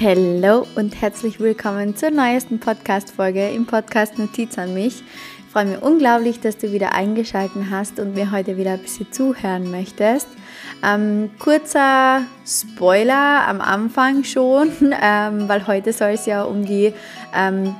[0.00, 5.02] Hallo und herzlich willkommen zur neuesten Podcast-Folge im Podcast Notiz an mich.
[5.02, 9.12] Ich freue mich unglaublich, dass du wieder eingeschaltet hast und mir heute wieder ein bisschen
[9.12, 10.26] zuhören möchtest.
[10.82, 14.70] Ähm, kurzer Spoiler am Anfang schon,
[15.02, 16.92] ähm, weil heute soll es ja um die
[17.36, 17.74] ähm,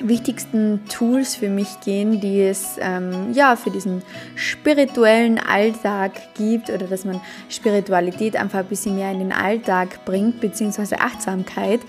[0.00, 4.02] wichtigsten Tools für mich gehen, die es ähm, ja für diesen
[4.34, 10.40] spirituellen Alltag gibt oder dass man Spiritualität einfach ein bisschen mehr in den Alltag bringt,
[10.40, 11.80] beziehungsweise Achtsamkeit.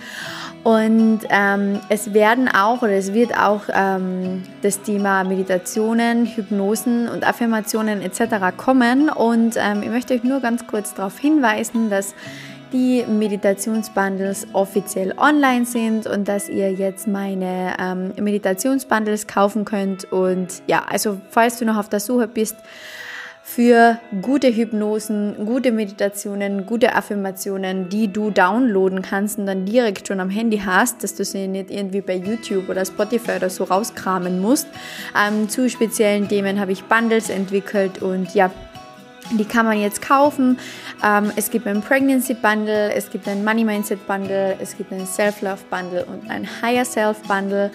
[0.64, 7.28] Und ähm, es werden auch oder es wird auch ähm, das Thema Meditationen, Hypnosen und
[7.28, 8.56] Affirmationen etc.
[8.58, 9.10] kommen.
[9.10, 12.14] Und ähm, ich möchte euch nur ganz kurz darauf hinweisen, dass
[12.72, 20.12] die Meditationsbundles offiziell online sind und dass ihr jetzt meine ähm, Meditationsbundles kaufen könnt.
[20.12, 22.56] Und ja, also falls du noch auf der Suche bist
[23.44, 30.20] für gute Hypnosen, gute Meditationen, gute Affirmationen, die du downloaden kannst und dann direkt schon
[30.20, 34.40] am Handy hast, dass du sie nicht irgendwie bei YouTube oder Spotify oder so rauskramen
[34.40, 34.68] musst.
[35.18, 38.52] Ähm, zu speziellen Themen habe ich Bundles entwickelt und ja,
[39.32, 40.60] die kann man jetzt kaufen.
[41.04, 45.06] Ähm, es gibt ein Pregnancy Bundle, es gibt ein Money Mindset Bundle, es gibt ein
[45.06, 47.72] Self-Love Bundle und ein Higher Self Bundle.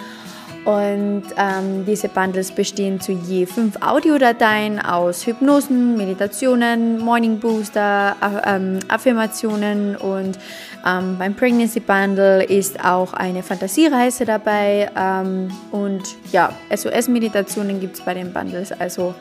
[0.65, 8.81] Und ähm, diese Bundles bestehen zu je fünf Audiodateien aus Hypnosen, Meditationen, Morning Booster, ähm,
[8.89, 10.37] Affirmationen und
[10.85, 14.91] ähm, beim Pregnancy Bundle ist auch eine Fantasiereise dabei.
[14.97, 18.73] Ähm, und ja, SOS-Meditationen gibt es bei den Bundles.
[18.73, 19.15] Also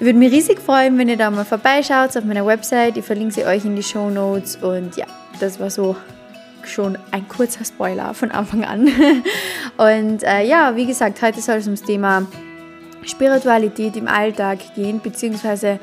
[0.00, 2.96] ich würde mich riesig freuen, wenn ihr da mal vorbeischaut auf meiner Website.
[2.96, 4.56] Ich verlinke sie euch in die Show Notes.
[4.56, 5.04] Und ja,
[5.40, 5.94] das war so
[6.64, 8.88] schon ein kurzer Spoiler von Anfang an.
[9.76, 12.26] Und äh, ja, wie gesagt, heute soll es ums Thema
[13.04, 15.78] Spiritualität im Alltag gehen, beziehungsweise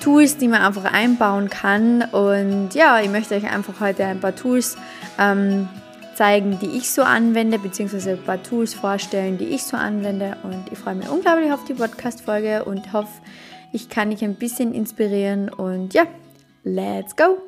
[0.00, 2.04] Tools, die man einfach einbauen kann.
[2.04, 4.78] Und ja, ich möchte euch einfach heute ein paar Tools
[5.18, 5.68] ähm,
[6.14, 10.38] zeigen, die ich so anwende, beziehungsweise ein paar Tools vorstellen, die ich so anwende.
[10.42, 13.10] Und ich freue mich unglaublich auf die Podcast-Folge und hoffe,
[13.72, 16.06] ich kann dich ein bisschen inspirieren und ja,
[16.64, 17.38] let's go!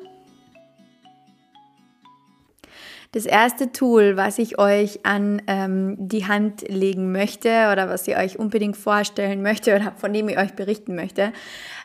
[3.13, 8.15] Das erste Tool, was ich euch an ähm, die Hand legen möchte oder was ich
[8.15, 11.33] euch unbedingt vorstellen möchte oder von dem ich euch berichten möchte,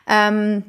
[0.07, 0.63] ähm,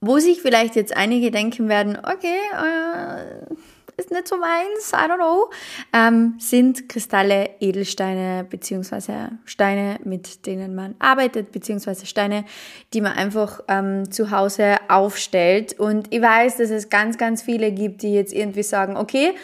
[0.00, 3.54] wo sich vielleicht jetzt einige denken werden, okay, äh,
[3.96, 5.50] ist nicht so meins, I don't know,
[5.92, 12.44] ähm, sind Kristalle, Edelsteine beziehungsweise Steine, mit denen man arbeitet, beziehungsweise Steine,
[12.92, 15.78] die man einfach ähm, zu Hause aufstellt.
[15.78, 19.34] Und ich weiß, dass es ganz, ganz viele gibt, die jetzt irgendwie sagen, okay,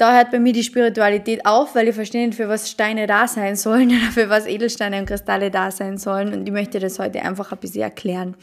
[0.00, 3.28] da hört bei mir die Spiritualität auf, weil ich verstehe nicht, für was Steine da
[3.28, 6.32] sein sollen oder für was Edelsteine und Kristalle da sein sollen.
[6.32, 8.34] Und ich möchte das heute einfach ein bisschen erklären.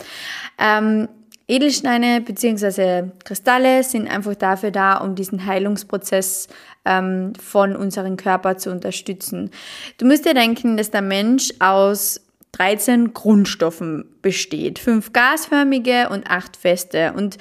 [0.59, 1.09] Ähm,
[1.47, 3.11] Edelsteine bzw.
[3.23, 6.49] Kristalle sind einfach dafür da, um diesen Heilungsprozess
[6.83, 9.51] ähm, von unserem Körper zu unterstützen.
[9.97, 12.21] Du musst dir denken, dass der Mensch aus
[12.51, 14.79] 13 Grundstoffen besteht.
[14.79, 17.13] Fünf gasförmige und acht feste.
[17.13, 17.37] Und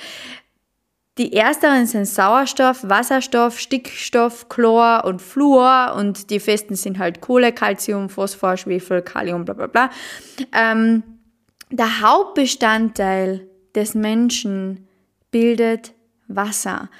[1.18, 7.52] die ersteren sind Sauerstoff, Wasserstoff, Stickstoff, Chlor und Fluor und die festen sind halt Kohle,
[7.52, 9.90] Calcium, Phosphor, Schwefel, Kalium, bla bla bla.
[10.52, 11.02] Ähm,
[11.70, 14.88] der Hauptbestandteil des Menschen
[15.30, 15.94] bildet
[16.28, 16.90] Wasser.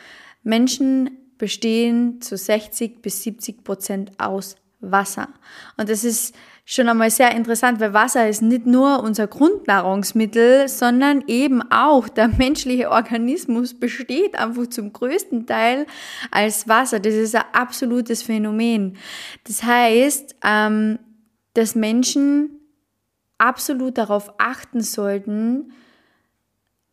[0.43, 5.29] Menschen bestehen zu 60 bis 70 Prozent aus Wasser.
[5.77, 11.25] Und das ist schon einmal sehr interessant, weil Wasser ist nicht nur unser Grundnahrungsmittel, sondern
[11.27, 15.87] eben auch der menschliche Organismus besteht einfach zum größten Teil
[16.31, 17.01] als Wasser.
[17.01, 18.97] Das ist ein absolutes Phänomen.
[19.45, 20.99] Das heißt, ähm,
[21.55, 22.51] dass Menschen
[23.39, 25.73] absolut darauf achten sollten,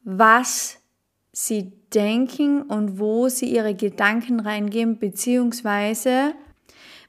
[0.03, 0.79] was
[1.31, 6.33] sie denken und wo sie ihre Gedanken reingeben, beziehungsweise,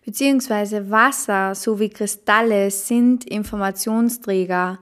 [0.05, 4.79] beziehungsweise Wasser sowie Kristalle sind Informationsträger.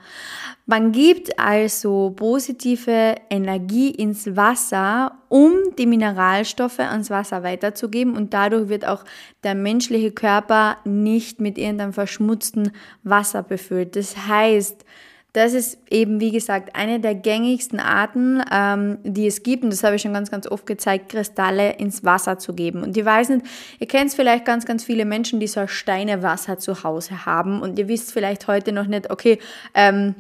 [0.66, 8.68] Man gibt also positive Energie ins Wasser, um die Mineralstoffe ans Wasser weiterzugeben und dadurch
[8.68, 9.04] wird auch
[9.42, 12.72] der menschliche Körper nicht mit irgendeinem verschmutzten
[13.02, 13.96] Wasser befüllt.
[13.96, 14.84] Das heißt,
[15.32, 19.64] das ist eben, wie gesagt, eine der gängigsten Arten, ähm, die es gibt.
[19.64, 22.82] Und das habe ich schon ganz, ganz oft gezeigt, Kristalle ins Wasser zu geben.
[22.82, 23.46] Und ihr weiß nicht,
[23.78, 27.62] ihr kennt vielleicht ganz, ganz viele Menschen, die so ein Steinewasser zu Hause haben.
[27.62, 29.38] Und ihr wisst vielleicht heute noch nicht, okay,
[29.74, 30.14] ähm,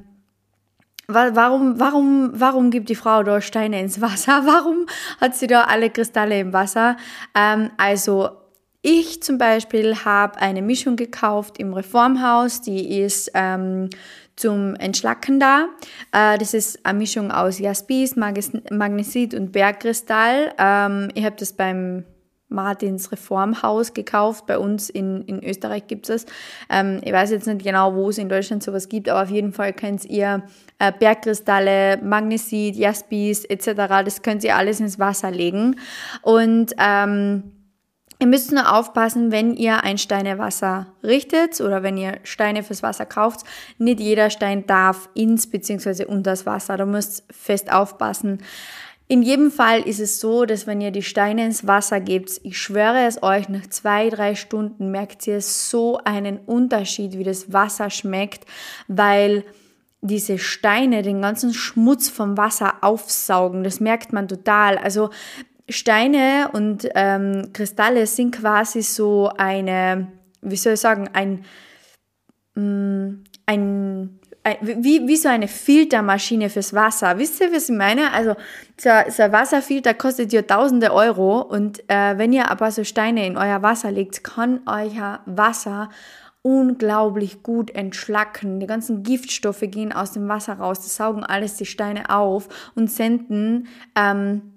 [1.08, 4.42] Warum, warum, warum gibt die Frau da Steine ins Wasser?
[4.46, 4.86] Warum
[5.20, 6.96] hat sie da alle Kristalle im Wasser?
[7.34, 8.30] Ähm, also
[8.82, 13.90] ich zum Beispiel habe eine Mischung gekauft im Reformhaus, die ist ähm,
[14.42, 15.68] zum Entschlacken da.
[16.12, 20.52] Äh, das ist eine Mischung aus Jaspis, Magnesit und Bergkristall.
[20.58, 22.04] Ähm, ich habe das beim
[22.48, 24.46] Martins Reformhaus gekauft.
[24.46, 26.32] Bei uns in, in Österreich gibt es es.
[26.68, 29.52] Ähm, ich weiß jetzt nicht genau, wo es in Deutschland sowas gibt, aber auf jeden
[29.52, 30.42] Fall könnt ihr
[30.80, 33.72] äh, Bergkristalle, Magnesit, Jaspis etc.,
[34.04, 35.76] das könnt ihr alles ins Wasser legen.
[36.22, 37.52] Und ähm,
[38.22, 43.04] Ihr müsst nur aufpassen, wenn ihr ein Steinewasser richtet oder wenn ihr Steine fürs Wasser
[43.04, 43.40] kauft,
[43.78, 46.04] nicht jeder Stein darf ins bzw.
[46.04, 46.76] unter das Wasser.
[46.76, 48.38] Du musst fest aufpassen.
[49.08, 52.58] In jedem Fall ist es so, dass wenn ihr die Steine ins Wasser gebt, ich
[52.58, 57.90] schwöre es euch, nach zwei, drei Stunden merkt ihr so einen Unterschied, wie das Wasser
[57.90, 58.46] schmeckt,
[58.86, 59.42] weil
[60.00, 63.64] diese Steine den ganzen Schmutz vom Wasser aufsaugen.
[63.64, 64.78] Das merkt man total.
[64.78, 65.10] Also
[65.68, 70.08] Steine und ähm, Kristalle sind quasi so eine,
[70.40, 71.44] wie soll ich sagen, ein,
[72.54, 74.18] mm, ein
[74.60, 77.16] wie, wie so eine Filtermaschine fürs Wasser.
[77.18, 78.12] Wisst ihr, was ich meine?
[78.12, 78.34] Also
[78.76, 83.26] so, so ein Wasserfilter kostet ja tausende Euro und äh, wenn ihr aber so Steine
[83.26, 85.90] in euer Wasser legt, kann euer Wasser
[86.42, 88.58] unglaublich gut entschlacken.
[88.58, 92.90] Die ganzen Giftstoffe gehen aus dem Wasser raus, die saugen alles die Steine auf und
[92.90, 94.51] senden ähm,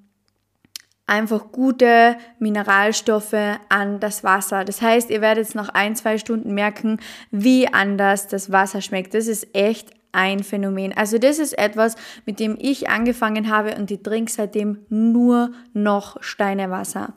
[1.08, 3.36] einfach gute Mineralstoffe
[3.70, 4.66] an das Wasser.
[4.66, 7.00] Das heißt, ihr werdet jetzt nach ein, zwei Stunden merken,
[7.32, 9.14] wie anders das Wasser schmeckt.
[9.14, 10.94] Das ist echt ein Phänomen.
[10.96, 11.96] Also das ist etwas,
[12.26, 17.14] mit dem ich angefangen habe und ich trinke seitdem nur noch Steinewasser.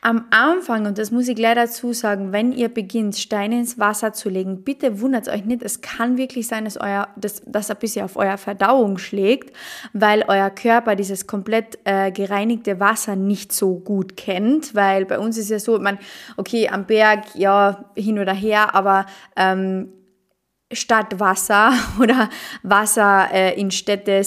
[0.00, 4.12] Am Anfang, und das muss ich gleich dazu sagen, wenn ihr beginnt, Steine ins Wasser
[4.12, 7.76] zu legen, bitte wundert euch nicht, es kann wirklich sein, dass, euer, dass das ein
[7.78, 9.54] bisschen auf euer Verdauung schlägt,
[9.92, 15.38] weil euer Körper dieses komplett äh, gereinigte Wasser nicht so gut kennt, weil bei uns
[15.38, 15.98] ist ja so, man,
[16.36, 19.06] okay, am Berg, ja, hin oder her, aber
[19.36, 19.92] ähm,
[20.72, 22.28] statt Wasser oder
[22.62, 24.20] Wasser äh, in Städte.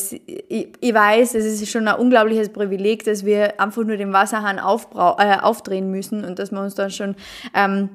[0.49, 4.57] Ich, ich, weiß, es ist schon ein unglaubliches Privileg, dass wir einfach nur den Wasserhahn
[4.57, 7.15] äh, aufdrehen müssen und dass wir uns dann schon
[7.53, 7.89] ähm,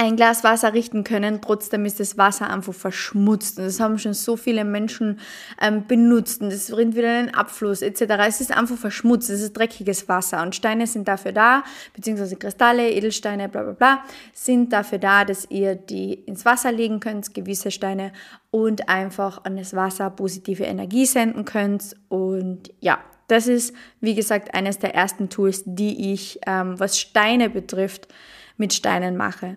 [0.00, 3.58] ein Glas Wasser richten können, trotzdem ist das Wasser einfach verschmutzt.
[3.58, 5.20] Und das haben schon so viele Menschen
[5.60, 8.04] ähm, benutzt und es rinnt wieder in den Abfluss etc.
[8.26, 11.64] Es ist einfach verschmutzt, es ist dreckiges Wasser und Steine sind dafür da,
[11.94, 17.00] beziehungsweise Kristalle, Edelsteine, bla bla bla, sind dafür da, dass ihr die ins Wasser legen
[17.00, 18.12] könnt, gewisse Steine,
[18.50, 21.94] und einfach an das Wasser positive Energie senden könnt.
[22.08, 22.98] Und ja,
[23.28, 28.08] das ist, wie gesagt, eines der ersten Tools, die ich, ähm, was Steine betrifft,
[28.60, 29.56] mit Steinen mache.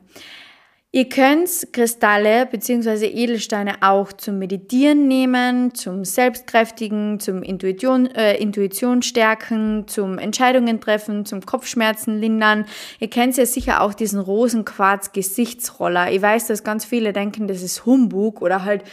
[0.96, 3.08] Ihr könnt Kristalle bzw.
[3.08, 11.26] Edelsteine auch zum Meditieren nehmen, zum Selbstkräftigen, zum Intuition, äh, Intuition stärken, zum Entscheidungen treffen,
[11.26, 12.66] zum Kopfschmerzen lindern.
[13.00, 16.12] Ihr kennt ja sicher auch diesen Rosenquarz-Gesichtsroller.
[16.12, 18.84] Ich weiß, dass ganz viele denken, das ist Humbug oder halt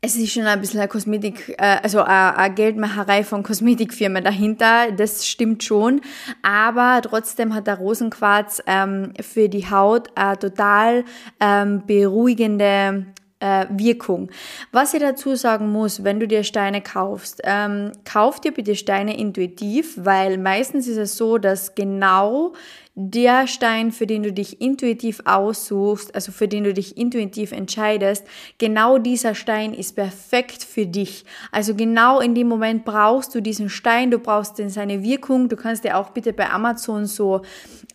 [0.00, 5.26] es ist schon ein bisschen eine Kosmetik, äh, also eine Geldmacherei von Kosmetikfirmen dahinter, das
[5.26, 6.00] stimmt schon.
[6.42, 11.04] Aber trotzdem hat der Rosenquarz ähm, für die Haut eine total
[11.40, 13.06] ähm, beruhigende
[13.40, 14.30] äh, Wirkung.
[14.72, 19.18] Was ich dazu sagen muss, wenn du dir Steine kaufst, ähm, kauf dir bitte Steine
[19.18, 22.52] intuitiv, weil meistens ist es so, dass genau
[23.00, 28.26] der Stein, für den du dich intuitiv aussuchst, also für den du dich intuitiv entscheidest,
[28.58, 31.24] genau dieser Stein ist perfekt für dich.
[31.52, 35.48] Also genau in dem Moment brauchst du diesen Stein, du brauchst denn seine Wirkung.
[35.48, 37.42] Du kannst dir auch bitte bei Amazon so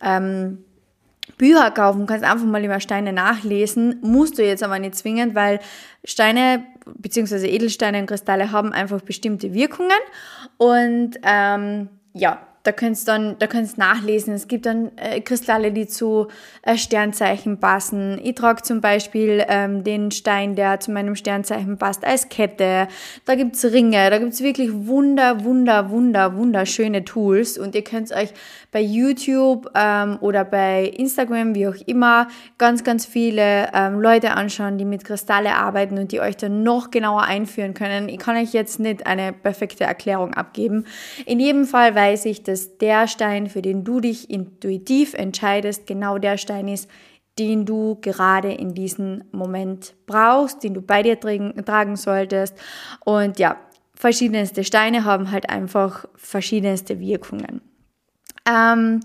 [0.00, 0.64] ähm,
[1.36, 5.60] Bücher kaufen, kannst einfach mal über Steine nachlesen, musst du jetzt aber nicht zwingend, weil
[6.04, 7.46] Steine bzw.
[7.46, 9.90] Edelsteine und Kristalle haben einfach bestimmte Wirkungen
[10.56, 14.32] und ähm, ja, da könnt ihr dann, da könnt nachlesen.
[14.32, 16.28] Es gibt dann äh, Kristalle, die zu
[16.62, 18.18] äh, Sternzeichen passen.
[18.22, 22.88] Ich trage zum Beispiel ähm, den Stein, der zu meinem Sternzeichen passt, als Kette.
[23.26, 27.58] Da gibt's Ringe, da gibt's wirklich wunder, wunder, wunder, wunderschöne Tools.
[27.58, 28.30] Und ihr könnt euch
[28.72, 34.78] bei YouTube ähm, oder bei Instagram, wie auch immer, ganz, ganz viele ähm, Leute anschauen,
[34.78, 38.08] die mit Kristalle arbeiten und die euch dann noch genauer einführen können.
[38.08, 40.86] Ich kann euch jetzt nicht eine perfekte Erklärung abgeben.
[41.26, 45.88] In jedem Fall weiß ich, dass dass der Stein, für den du dich intuitiv entscheidest,
[45.88, 46.88] genau der Stein ist,
[47.36, 52.56] den du gerade in diesem Moment brauchst, den du bei dir tragen solltest.
[53.04, 53.58] Und ja,
[53.96, 57.60] verschiedenste Steine haben halt einfach verschiedenste Wirkungen.
[58.48, 59.00] Ähm,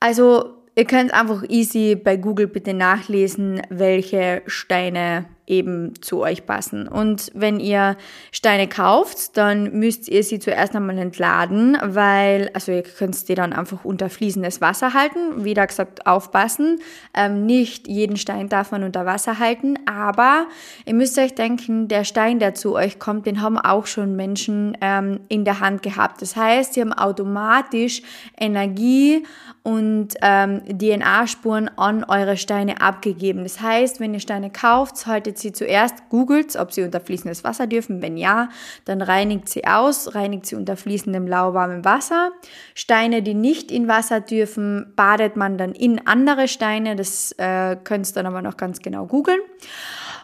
[0.00, 6.88] also ihr könnt einfach easy bei Google bitte nachlesen, welche Steine eben zu euch passen.
[6.88, 7.96] Und wenn ihr
[8.32, 13.52] Steine kauft, dann müsst ihr sie zuerst einmal entladen, weil, also ihr könnt die dann
[13.52, 15.44] einfach unter fließendes Wasser halten.
[15.44, 16.80] Wie gesagt, aufpassen.
[17.14, 20.46] Ähm, nicht jeden Stein darf man unter Wasser halten, aber
[20.84, 24.76] ihr müsst euch denken, der Stein, der zu euch kommt, den haben auch schon Menschen
[24.80, 26.22] ähm, in der Hand gehabt.
[26.22, 28.02] Das heißt, sie haben automatisch
[28.38, 29.24] Energie
[29.62, 33.44] und ähm, DNA-Spuren an eure Steine abgegeben.
[33.44, 34.98] Das heißt, wenn ihr Steine kauft,
[35.34, 38.02] haltet sie zuerst, googelt, ob sie unter fließendes Wasser dürfen.
[38.02, 38.48] Wenn ja,
[38.84, 42.30] dann reinigt sie aus, reinigt sie unter fließendem lauwarmem Wasser.
[42.74, 46.96] Steine, die nicht in Wasser dürfen, badet man dann in andere Steine.
[46.96, 49.40] Das äh, könnt ihr dann aber noch ganz genau googeln.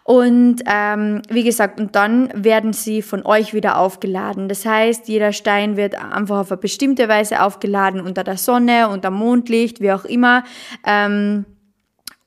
[0.05, 4.49] Und ähm, wie gesagt, und dann werden sie von euch wieder aufgeladen.
[4.49, 9.11] Das heißt, jeder Stein wird einfach auf eine bestimmte Weise aufgeladen unter der Sonne, unter
[9.11, 10.43] Mondlicht, wie auch immer.
[10.87, 11.45] Ähm,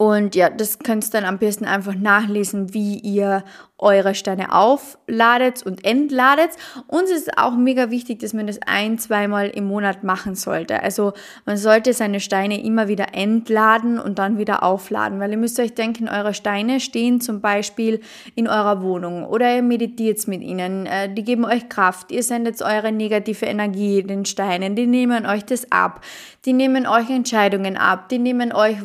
[0.03, 3.43] und ja, das könnt ihr dann am besten einfach nachlesen, wie ihr
[3.79, 6.51] eure Steine aufladet und entladet.
[6.87, 10.81] Uns ist auch mega wichtig, dass man das ein, zweimal im Monat machen sollte.
[10.81, 11.13] Also
[11.45, 15.73] man sollte seine Steine immer wieder entladen und dann wieder aufladen, weil ihr müsst euch
[15.73, 17.99] denken, eure Steine stehen zum Beispiel
[18.35, 22.61] in eurer Wohnung oder ihr meditiert mit ihnen, äh, die geben euch Kraft, ihr sendet
[22.61, 26.01] eure negative Energie den Steinen, die nehmen euch das ab,
[26.45, 28.77] die nehmen euch Entscheidungen ab, die nehmen euch,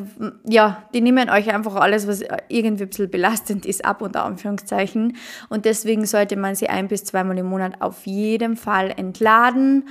[0.48, 4.77] ja, die nehmen euch einfach alles, was irgendwie ein bisschen belastend ist, ab unter Anführungszeichen
[4.78, 5.16] Anführungszeichen.
[5.48, 9.88] Und deswegen sollte man sie ein bis zweimal im Monat auf jeden Fall entladen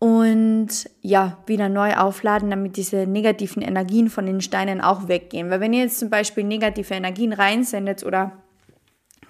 [0.00, 0.68] und
[1.02, 5.50] ja, wieder neu aufladen, damit diese negativen Energien von den Steinen auch weggehen.
[5.50, 8.32] Weil wenn ihr jetzt zum Beispiel negative Energien reinsendet oder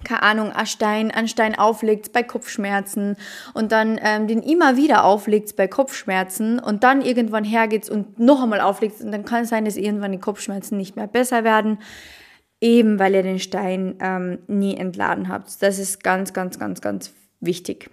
[0.04, 3.16] keine Ahnung, ein Stein, ein Stein auflegt bei Kopfschmerzen
[3.52, 8.40] und dann ähm, den immer wieder auflegt bei Kopfschmerzen und dann irgendwann hergeht und noch
[8.40, 11.78] einmal auflegt und dann kann es sein, dass irgendwann die Kopfschmerzen nicht mehr besser werden
[12.60, 15.62] eben weil ihr den Stein ähm, nie entladen habt.
[15.62, 17.90] Das ist ganz, ganz, ganz, ganz wichtig.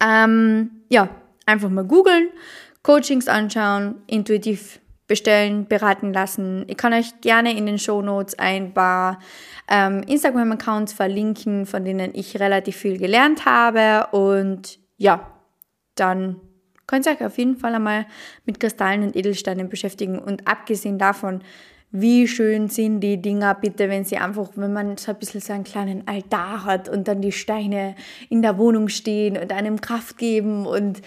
[0.00, 1.08] Ähm, ja,
[1.46, 2.28] einfach mal googeln,
[2.82, 6.64] Coachings anschauen, intuitiv bestellen, beraten lassen.
[6.68, 9.18] Ich kann euch gerne in den Show Notes ein paar
[9.68, 14.08] ähm, Instagram-Accounts verlinken, von denen ich relativ viel gelernt habe.
[14.16, 15.30] Und ja,
[15.94, 16.40] dann
[16.86, 18.06] könnt ihr euch auf jeden Fall einmal
[18.46, 20.18] mit Kristallen und Edelsteinen beschäftigen.
[20.18, 21.42] Und abgesehen davon,
[21.92, 25.52] wie schön sind die Dinger bitte, wenn sie einfach, wenn man so ein bisschen so
[25.52, 27.94] einen kleinen Altar hat und dann die Steine
[28.30, 31.02] in der Wohnung stehen und einem Kraft geben und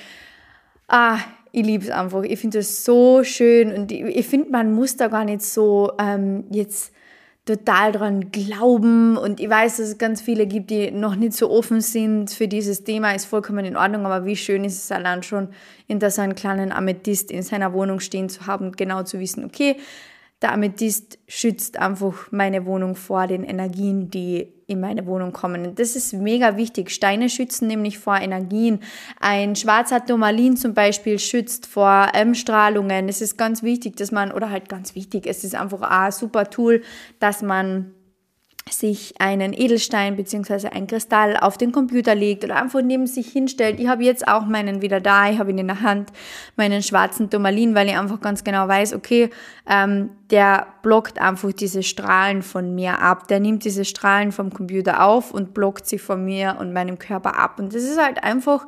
[0.88, 1.18] ah,
[1.52, 2.24] ich liebe es einfach.
[2.24, 5.92] Ich finde es so schön und ich, ich finde, man muss da gar nicht so
[5.98, 6.94] ähm, jetzt
[7.46, 11.50] total dran glauben und ich weiß, dass es ganz viele gibt, die noch nicht so
[11.52, 15.22] offen sind für dieses Thema, ist vollkommen in Ordnung, aber wie schön ist es allein
[15.22, 15.50] schon,
[15.88, 19.46] hinter so einem kleinen Amethyst in seiner Wohnung stehen zu haben und genau zu wissen,
[19.46, 19.78] okay,
[20.46, 25.74] der Amethyst schützt einfach meine Wohnung vor den Energien, die in meine Wohnung kommen.
[25.74, 26.92] Das ist mega wichtig.
[26.92, 28.80] Steine schützen nämlich vor Energien.
[29.20, 33.10] Ein schwarzer Turmalin zum Beispiel schützt vor M-Strahlungen.
[33.10, 36.48] Es ist ganz wichtig, dass man, oder halt ganz wichtig, es ist einfach ein super
[36.48, 36.84] Tool,
[37.20, 37.96] dass man
[38.72, 40.70] sich einen Edelstein bzw.
[40.70, 43.80] ein Kristall auf den Computer legt oder einfach neben sich hinstellt.
[43.80, 46.10] Ich habe jetzt auch meinen wieder da, ich habe ihn in der Hand,
[46.56, 49.30] meinen schwarzen Turmalin, weil ich einfach ganz genau weiß, okay,
[49.70, 53.28] ähm, der blockt einfach diese Strahlen von mir ab.
[53.28, 57.38] Der nimmt diese Strahlen vom Computer auf und blockt sie von mir und meinem Körper
[57.38, 57.60] ab.
[57.60, 58.66] Und das ist halt einfach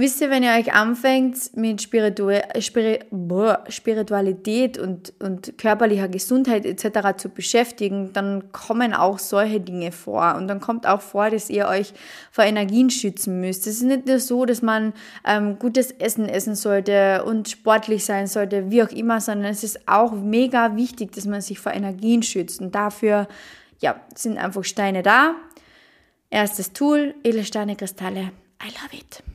[0.00, 6.64] Wisst ihr, wenn ihr euch anfängt mit Spiritu Spiri boah, Spiritualität und, und körperlicher Gesundheit
[6.64, 7.16] etc.
[7.16, 10.36] zu beschäftigen, dann kommen auch solche Dinge vor.
[10.36, 11.94] Und dann kommt auch vor, dass ihr euch
[12.30, 13.66] vor Energien schützen müsst.
[13.66, 14.92] Es ist nicht nur so, dass man
[15.26, 19.88] ähm, gutes Essen essen sollte und sportlich sein sollte, wie auch immer, sondern es ist
[19.88, 22.60] auch mega wichtig, dass man sich vor Energien schützt.
[22.60, 23.26] Und dafür
[23.80, 25.34] ja, sind einfach Steine da.
[26.30, 28.30] Erstes Tool, Edelsteine, Kristalle.
[28.62, 29.27] I love it.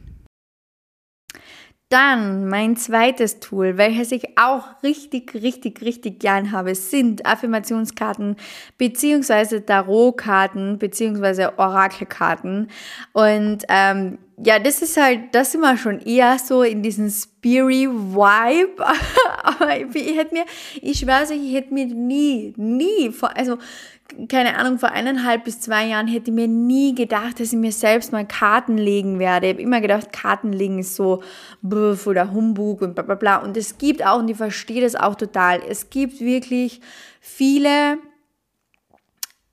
[1.94, 8.36] Dann mein zweites Tool, welches ich auch richtig, richtig, richtig gern habe, sind Affirmationskarten
[8.80, 12.72] beziehungsweise Tarotkarten beziehungsweise Orakelkarten.
[13.12, 18.84] Und ähm, ja, das ist halt, das sind wir schon eher so in diesem Spirit-Vibe.
[19.44, 20.46] Aber ich, ich hätte mir,
[20.82, 23.60] ich euch, ich hätte mir nie, nie, also
[24.30, 27.72] keine Ahnung, vor eineinhalb bis zwei Jahren hätte ich mir nie gedacht, dass ich mir
[27.72, 29.48] selbst mal Karten legen werde.
[29.48, 31.24] Ich habe immer gedacht, Karten legen ist so
[31.62, 33.38] Buff oder Humbug und bla bla bla.
[33.38, 36.82] Und es gibt auch, und ich verstehe das auch total, es gibt wirklich
[37.20, 37.98] viele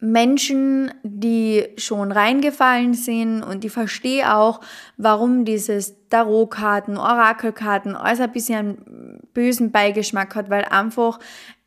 [0.00, 4.60] Menschen, die schon reingefallen sind und ich verstehe auch,
[4.96, 11.18] warum dieses Tarotkarten, Orakelkarten alles ein bisschen einen bösen Beigeschmack hat, weil einfach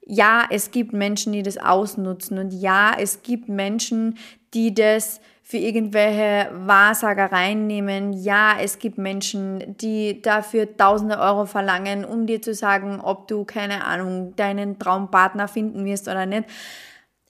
[0.05, 4.17] ja, es gibt Menschen, die das ausnutzen und ja, es gibt Menschen,
[4.53, 8.13] die das für irgendwelche Wahrsagereien nehmen.
[8.13, 13.43] Ja, es gibt Menschen, die dafür tausende Euro verlangen, um dir zu sagen, ob du,
[13.43, 16.45] keine Ahnung, deinen Traumpartner finden wirst oder nicht.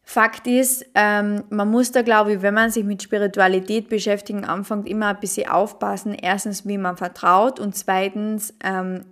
[0.05, 4.87] Fakt ist, ähm, man muss da, glaube ich, wenn man sich mit Spiritualität beschäftigen anfängt,
[4.87, 6.13] immer ein bisschen aufpassen.
[6.13, 9.05] Erstens, wie man vertraut und zweitens, ähm,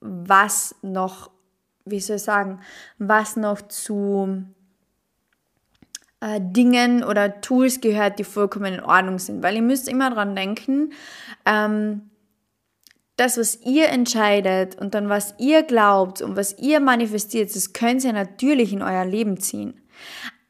[0.00, 1.30] was noch,
[1.90, 2.60] wie soll ich sagen,
[2.98, 4.44] was noch zu
[6.20, 9.42] äh, Dingen oder Tools gehört, die vollkommen in Ordnung sind.
[9.42, 10.92] Weil ihr müsst immer dran denken,
[11.44, 12.10] ähm,
[13.16, 18.04] das, was ihr entscheidet und dann was ihr glaubt und was ihr manifestiert, das könnt
[18.04, 19.80] ihr natürlich in euer Leben ziehen.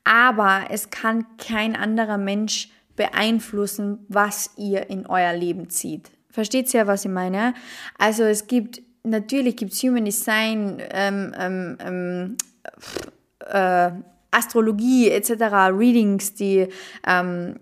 [0.05, 6.11] Aber es kann kein anderer Mensch beeinflussen, was ihr in euer Leben zieht.
[6.31, 7.55] Versteht ihr, was ich meine?
[7.97, 12.37] Also es gibt, natürlich gibt es Human Design, ähm, ähm, ähm
[13.47, 13.91] äh,
[14.31, 15.31] Astrologie etc.,
[15.73, 16.69] Readings, die
[17.07, 17.59] ähm,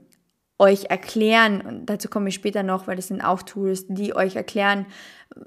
[0.59, 4.37] euch erklären, und dazu komme ich später noch, weil das sind auch Tools, die euch
[4.37, 4.87] erklären,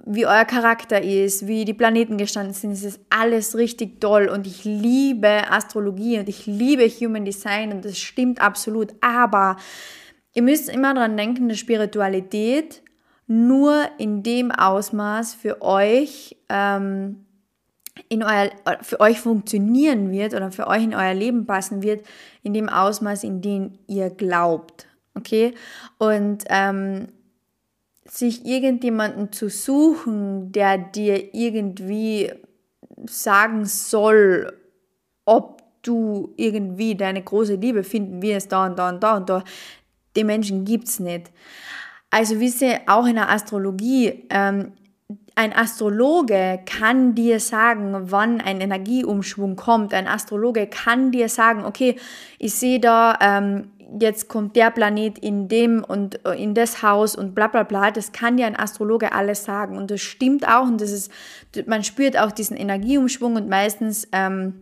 [0.06, 2.72] wie euer Charakter ist, wie die Planeten gestanden sind.
[2.72, 7.86] Es ist alles richtig toll und ich liebe Astrologie und ich liebe Human Design und
[7.86, 8.94] das stimmt absolut.
[9.02, 9.58] Aber
[10.36, 12.84] ihr müsst immer daran denken, dass Spiritualität
[13.30, 17.26] nur in dem Ausmaß für euch ähm,
[18.08, 18.50] in euer,
[18.82, 22.06] für euch funktionieren wird oder für euch in euer Leben passen wird,
[22.42, 24.88] in dem Ausmaß, in dem ihr glaubt.
[25.16, 25.54] Okay?
[25.98, 27.10] Und ähm,
[28.06, 32.32] sich irgendjemanden zu suchen, der dir irgendwie
[33.06, 34.54] sagen soll,
[35.26, 39.44] ob du irgendwie deine große Liebe finden wirst, da und da und da und da,
[40.16, 41.32] die Menschen gibt es nicht.
[42.10, 44.74] Also wisse auch in der Astrologie, ähm,
[45.36, 49.94] ein Astrologe kann dir sagen, wann ein Energieumschwung kommt.
[49.94, 51.96] Ein Astrologe kann dir sagen, okay,
[52.40, 57.16] ich sehe da, ähm, jetzt kommt der Planet in dem und äh, in das Haus
[57.16, 57.90] und bla bla bla.
[57.90, 59.78] Das kann dir ein Astrologe alles sagen.
[59.78, 61.12] Und das stimmt auch und das ist,
[61.66, 64.62] man spürt auch diesen Energieumschwung und meistens ähm,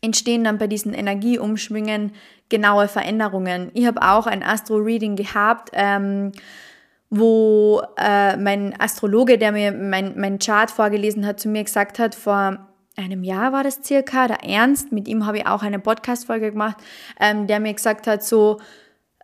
[0.00, 2.12] entstehen dann bei diesen Energieumschwüngen
[2.50, 3.70] genaue Veränderungen.
[3.74, 5.70] Ich habe auch ein Astro-Reading gehabt.
[5.72, 6.32] Ähm,
[7.12, 12.14] wo äh, mein Astrologe, der mir mein, mein Chart vorgelesen hat, zu mir gesagt hat,
[12.14, 12.58] vor
[12.96, 16.76] einem Jahr war das circa, der Ernst, mit ihm habe ich auch eine Podcast-Folge gemacht,
[17.18, 18.60] ähm, der mir gesagt hat, so,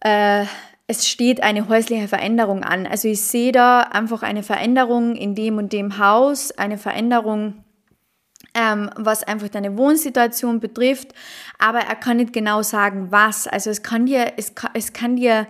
[0.00, 0.44] äh,
[0.88, 2.86] es steht eine häusliche Veränderung an.
[2.86, 7.64] Also ich sehe da einfach eine Veränderung in dem und dem Haus, eine Veränderung,
[8.56, 11.12] ähm, was einfach deine Wohnsituation betrifft,
[11.58, 13.46] aber er kann nicht genau sagen, was.
[13.46, 15.46] Also es kann dir, es kann, es kann dir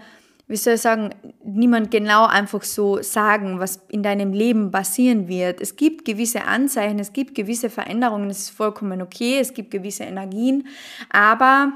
[0.49, 1.11] wie soll ich sagen,
[1.45, 5.61] niemand genau einfach so sagen, was in deinem Leben passieren wird.
[5.61, 10.05] Es gibt gewisse Anzeichen, es gibt gewisse Veränderungen, das ist vollkommen okay, es gibt gewisse
[10.05, 10.69] Energien,
[11.11, 11.73] aber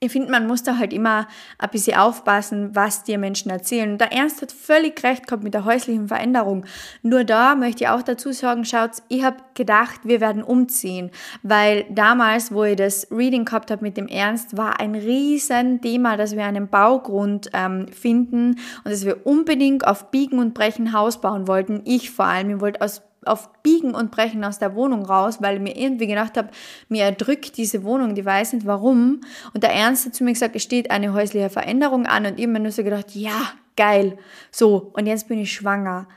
[0.00, 1.26] ich finde, man muss da halt immer
[1.58, 3.92] ein bisschen aufpassen, was dir Menschen erzählen.
[3.92, 6.64] Und der Ernst hat völlig recht gehabt mit der häuslichen Veränderung.
[7.02, 11.10] Nur da möchte ich auch dazu sagen, schaut, ich habe gedacht, wir werden umziehen,
[11.42, 16.16] weil damals, wo ich das Reading gehabt habe mit dem Ernst, war ein riesen Thema,
[16.16, 18.50] dass wir einen Baugrund ähm, finden
[18.84, 21.82] und dass wir unbedingt auf Biegen und Brechen Haus bauen wollten.
[21.84, 25.56] Ich vor allem, ich wollte aus auf Biegen und Brechen aus der Wohnung raus, weil
[25.56, 26.48] ich mir irgendwie gedacht habe,
[26.88, 29.20] mir erdrückt diese Wohnung, die weiß nicht warum.
[29.54, 32.44] Und der Ernst hat zu mir gesagt, es steht eine häusliche Veränderung an und ich
[32.44, 34.18] habe mir nur so gedacht, ja, geil.
[34.50, 36.08] So, und jetzt bin ich schwanger.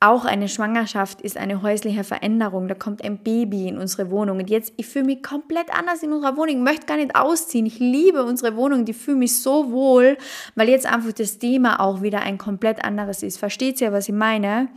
[0.00, 2.68] Auch eine Schwangerschaft ist eine häusliche Veränderung.
[2.68, 4.38] Da kommt ein Baby in unsere Wohnung.
[4.38, 6.58] Und jetzt, ich fühle mich komplett anders in unserer Wohnung.
[6.58, 7.66] Ich möchte gar nicht ausziehen.
[7.66, 8.84] Ich liebe unsere Wohnung.
[8.84, 10.16] Die fühle mich so wohl,
[10.54, 13.38] weil jetzt einfach das Thema auch wieder ein komplett anderes ist.
[13.38, 14.68] Versteht ihr, was ich meine?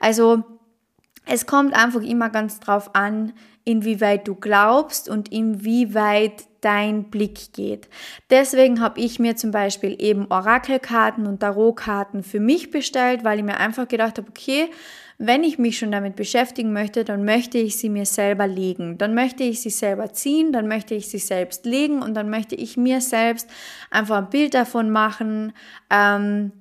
[0.00, 0.42] Also,
[1.26, 3.32] es kommt einfach immer ganz drauf an,
[3.64, 7.88] inwieweit du glaubst und inwieweit dein Blick geht.
[8.30, 13.44] Deswegen habe ich mir zum Beispiel eben Orakelkarten und Tarotkarten für mich bestellt, weil ich
[13.44, 14.68] mir einfach gedacht habe, okay,
[15.18, 18.98] wenn ich mich schon damit beschäftigen möchte, dann möchte ich sie mir selber legen.
[18.98, 22.56] Dann möchte ich sie selber ziehen, dann möchte ich sie selbst legen und dann möchte
[22.56, 23.48] ich mir selbst
[23.90, 25.52] einfach ein Bild davon machen.
[25.90, 26.52] Ähm,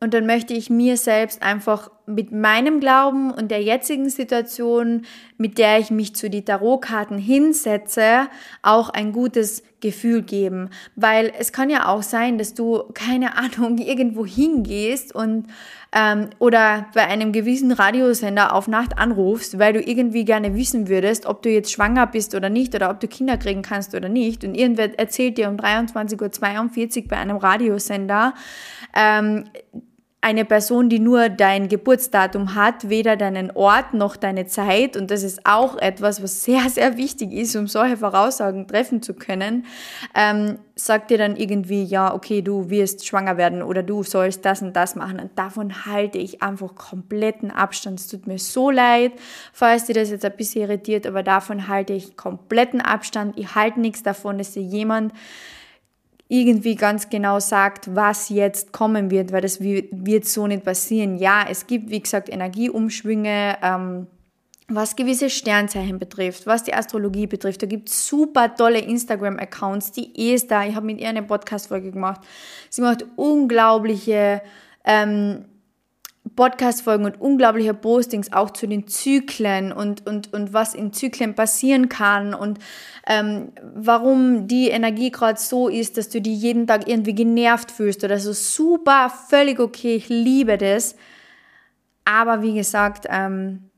[0.00, 5.02] und dann möchte ich mir selbst einfach mit meinem Glauben und der jetzigen Situation,
[5.36, 8.28] mit der ich mich zu die Tarotkarten hinsetze,
[8.62, 10.70] auch ein gutes Gefühl geben.
[10.96, 15.46] Weil es kann ja auch sein, dass du, keine Ahnung, irgendwo hingehst und
[15.92, 21.24] ähm, oder bei einem gewissen Radiosender auf Nacht anrufst, weil du irgendwie gerne wissen würdest,
[21.24, 24.44] ob du jetzt schwanger bist oder nicht oder ob du Kinder kriegen kannst oder nicht.
[24.44, 28.34] Und irgendwer erzählt dir um 23.42 Uhr bei einem Radiosender,
[28.94, 29.44] ähm,
[30.20, 34.96] eine Person, die nur dein Geburtsdatum hat, weder deinen Ort noch deine Zeit.
[34.96, 39.14] Und das ist auch etwas, was sehr, sehr wichtig ist, um solche Voraussagen treffen zu
[39.14, 39.64] können.
[40.16, 44.60] Ähm, sagt dir dann irgendwie, ja, okay, du wirst schwanger werden oder du sollst das
[44.60, 45.20] und das machen.
[45.20, 48.00] Und davon halte ich einfach kompletten Abstand.
[48.00, 49.12] Es tut mir so leid,
[49.52, 53.38] falls dir das jetzt ein bisschen irritiert, aber davon halte ich kompletten Abstand.
[53.38, 55.12] Ich halte nichts davon, dass dir jemand
[56.28, 61.16] irgendwie ganz genau sagt, was jetzt kommen wird, weil das wird so nicht passieren.
[61.16, 64.06] Ja, es gibt, wie gesagt, Energieumschwünge, ähm,
[64.68, 67.62] was gewisse Sternzeichen betrifft, was die Astrologie betrifft.
[67.62, 69.92] Da gibt es super tolle Instagram-Accounts.
[69.92, 72.20] Die Esther, ich habe mit ihr eine Podcast-Folge gemacht.
[72.68, 74.42] Sie macht unglaubliche
[74.84, 75.46] ähm,
[76.38, 81.88] Podcast-Folgen und unglaubliche Postings auch zu den Zyklen und, und, und was in Zyklen passieren
[81.88, 82.60] kann und
[83.08, 88.04] ähm, warum die Energie gerade so ist, dass du die jeden Tag irgendwie genervt fühlst
[88.04, 90.94] oder so super, völlig okay, ich liebe das.
[92.04, 93.70] Aber wie gesagt, ähm,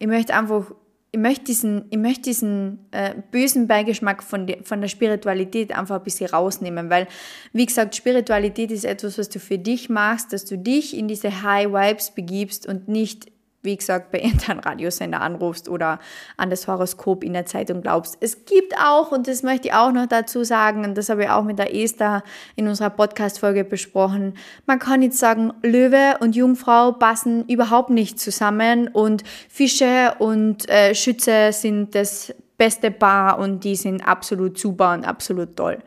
[0.00, 0.72] ich möchte einfach
[1.14, 5.98] ich möchte diesen, ich möchte diesen äh, bösen Beigeschmack von, de, von der Spiritualität einfach
[5.98, 7.06] ein bisschen rausnehmen, weil,
[7.52, 11.44] wie gesagt, Spiritualität ist etwas, was du für dich machst, dass du dich in diese
[11.44, 13.28] High Vibes begibst und nicht
[13.64, 15.98] wie gesagt, bei irgendeinem Radiosender anrufst oder
[16.36, 18.16] an das Horoskop in der Zeitung glaubst.
[18.20, 21.30] Es gibt auch, und das möchte ich auch noch dazu sagen, und das habe ich
[21.30, 22.22] auch mit der Esther
[22.56, 24.34] in unserer Podcast-Folge besprochen,
[24.66, 30.94] man kann nicht sagen, Löwe und Jungfrau passen überhaupt nicht zusammen und Fische und äh,
[30.94, 35.78] Schütze sind das beste Paar und die sind absolut super und absolut toll.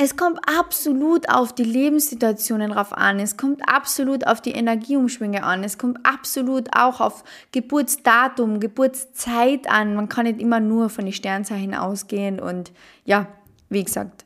[0.00, 3.18] Es kommt absolut auf die Lebenssituationen drauf an.
[3.18, 5.64] Es kommt absolut auf die Energieumschwünge an.
[5.64, 9.96] Es kommt absolut auch auf Geburtsdatum, Geburtszeit an.
[9.96, 12.70] Man kann nicht immer nur von den Sternzeichen ausgehen und
[13.06, 13.26] ja,
[13.70, 14.24] wie gesagt.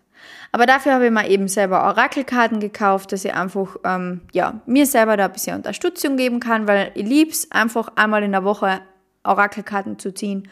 [0.53, 4.85] Aber dafür habe ich mir eben selber Orakelkarten gekauft, dass ich einfach ähm, ja, mir
[4.85, 8.45] selber da ein bisschen Unterstützung geben kann, weil ich liebe es, einfach einmal in der
[8.45, 8.83] Woche
[9.25, 10.51] Orakelkarten zu ziehen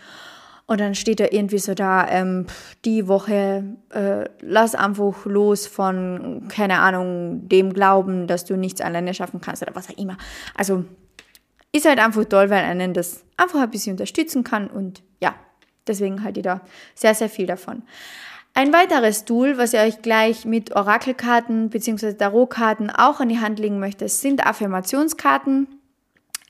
[0.71, 2.47] und dann steht da irgendwie so da, ähm,
[2.85, 9.13] die Woche, äh, lass einfach los von, keine Ahnung, dem Glauben, dass du nichts alleine
[9.13, 10.17] schaffen kannst oder was auch immer.
[10.55, 10.85] Also
[11.73, 15.35] ist halt einfach toll, weil einen das einfach ein bisschen unterstützen kann und ja,
[15.89, 16.61] deswegen halte ich da
[16.95, 17.83] sehr, sehr viel davon.
[18.55, 22.13] Ein weiteres Tool, was ich euch gleich mit Orakelkarten bzw.
[22.13, 25.80] Tarotkarten auch an die Hand legen möchte, sind Affirmationskarten.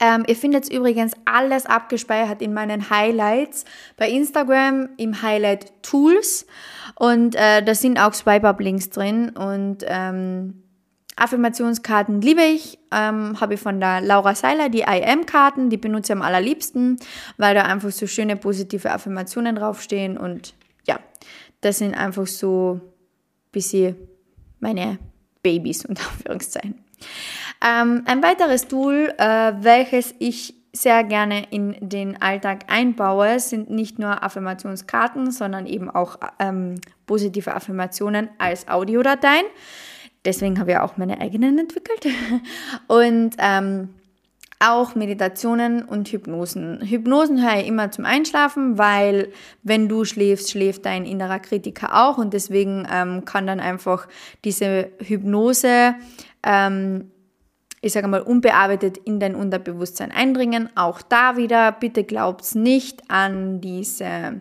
[0.00, 6.46] Ähm, ihr findet übrigens alles abgespeichert in meinen Highlights bei Instagram im Highlight Tools.
[6.94, 9.30] Und äh, da sind auch Swipe-Up-Links drin.
[9.30, 10.62] Und ähm,
[11.16, 16.16] Affirmationskarten liebe ich, ähm, habe ich von der Laura Seiler, die IM-Karten, die benutze ich
[16.16, 16.98] am allerliebsten,
[17.36, 20.16] weil da einfach so schöne positive Affirmationen draufstehen.
[20.16, 20.54] Und
[20.86, 20.98] ja,
[21.60, 22.80] das sind einfach so
[23.52, 23.96] bisschen
[24.60, 24.98] meine
[25.42, 26.82] Babys unter Anführungszeichen.
[27.62, 33.98] Ähm, ein weiteres Tool, äh, welches ich sehr gerne in den Alltag einbaue, sind nicht
[33.98, 39.46] nur Affirmationskarten, sondern eben auch ähm, positive Affirmationen als Audiodateien.
[40.24, 42.06] Deswegen habe ich auch meine eigenen entwickelt.
[42.86, 43.88] Und ähm,
[44.62, 46.82] auch Meditationen und Hypnosen.
[46.82, 52.18] Hypnosen höre ich immer zum Einschlafen, weil wenn du schläfst, schläft dein innerer Kritiker auch
[52.18, 54.06] und deswegen ähm, kann dann einfach
[54.44, 55.94] diese Hypnose
[56.42, 57.10] ähm,
[57.80, 60.68] ich sage mal, unbearbeitet in dein Unterbewusstsein eindringen.
[60.76, 64.40] Auch da wieder, bitte glaubt nicht an diese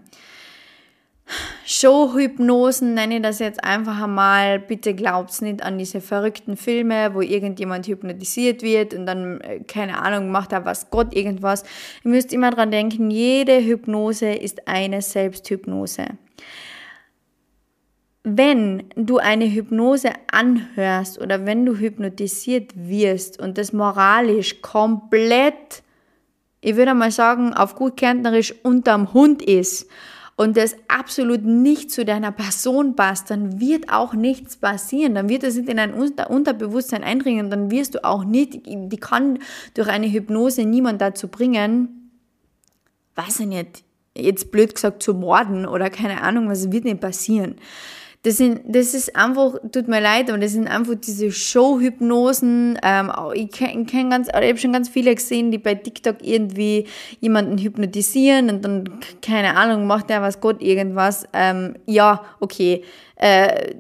[1.66, 4.60] Showhypnosen, nenne ich das jetzt einfach einmal.
[4.60, 10.02] Bitte glaubt nicht an diese verrückten Filme, wo irgendjemand hypnotisiert wird und dann, äh, keine
[10.02, 11.64] Ahnung, macht da was Gott irgendwas.
[12.04, 16.08] Ihr müsst immer dran denken, jede Hypnose ist eine Selbsthypnose
[18.38, 25.84] wenn du eine Hypnose anhörst oder wenn du hypnotisiert wirst und das moralisch komplett,
[26.62, 29.90] ich würde mal sagen, auf gut Kärntnerisch unterm Hund ist
[30.36, 35.16] und das absolut nicht zu deiner Person passt, dann wird auch nichts passieren.
[35.16, 37.50] Dann wird es nicht in dein Unterbewusstsein eindringen.
[37.50, 39.40] Dann wirst du auch nicht, die kann
[39.74, 42.12] durch eine Hypnose niemand dazu bringen,
[43.16, 43.84] weiß ich nicht,
[44.16, 47.56] jetzt blöd gesagt zu morden oder keine Ahnung, was wird nicht passieren.
[48.24, 52.78] Das, sind, das ist einfach, tut mir leid, aber das sind einfach diese Show-Hypnosen.
[52.84, 56.86] Ähm, ich kenn, kenn ganz, ich habe schon ganz viele gesehen, die bei TikTok irgendwie
[57.22, 61.24] jemanden hypnotisieren und dann, keine Ahnung, macht der was Gott irgendwas.
[61.32, 62.84] Ähm, ja, okay.
[63.16, 63.76] Äh,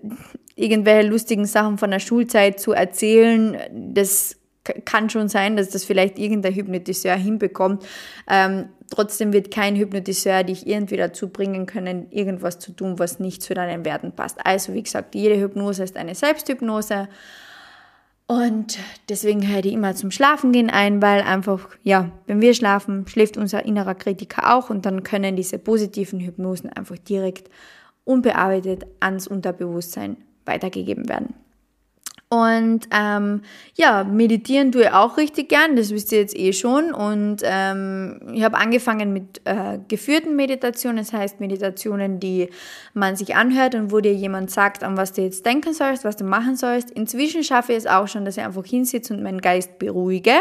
[0.55, 4.38] irgendwelche lustigen Sachen von der Schulzeit zu erzählen, das
[4.85, 7.85] kann schon sein, dass das vielleicht irgendein Hypnotiseur hinbekommt.
[8.29, 13.41] Ähm, trotzdem wird kein Hypnotiseur dich irgendwie dazu bringen können, irgendwas zu tun, was nicht
[13.41, 14.37] zu deinen Werten passt.
[14.45, 17.07] Also wie gesagt, jede Hypnose ist eine Selbsthypnose.
[18.27, 18.77] Und
[19.09, 23.37] deswegen höre ich immer zum Schlafen gehen ein, weil einfach, ja, wenn wir schlafen, schläft
[23.37, 27.49] unser innerer Kritiker auch und dann können diese positiven Hypnosen einfach direkt
[28.03, 31.33] unbearbeitet ans Unterbewusstsein weitergegeben werden.
[32.31, 33.41] Und ähm,
[33.73, 36.93] ja, meditieren tue ich auch richtig gern, das wisst ihr jetzt eh schon.
[36.93, 42.49] Und ähm, ich habe angefangen mit äh, geführten Meditationen, das heißt Meditationen, die
[42.93, 46.17] man sich anhört und wo dir jemand sagt, an was du jetzt denken sollst, was
[46.17, 46.91] du machen sollst.
[46.91, 50.35] Inzwischen schaffe ich es auch schon, dass ich einfach hinsitze und meinen Geist beruhige.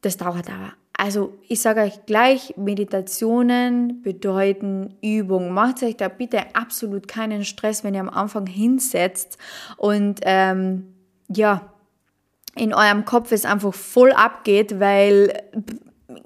[0.00, 5.50] Das dauert aber also ich sage euch gleich, Meditationen bedeuten Übung.
[5.50, 9.38] Macht euch da bitte absolut keinen Stress, wenn ihr am Anfang hinsetzt
[9.78, 10.92] und ähm,
[11.28, 11.72] ja,
[12.54, 15.32] in eurem Kopf es einfach voll abgeht, weil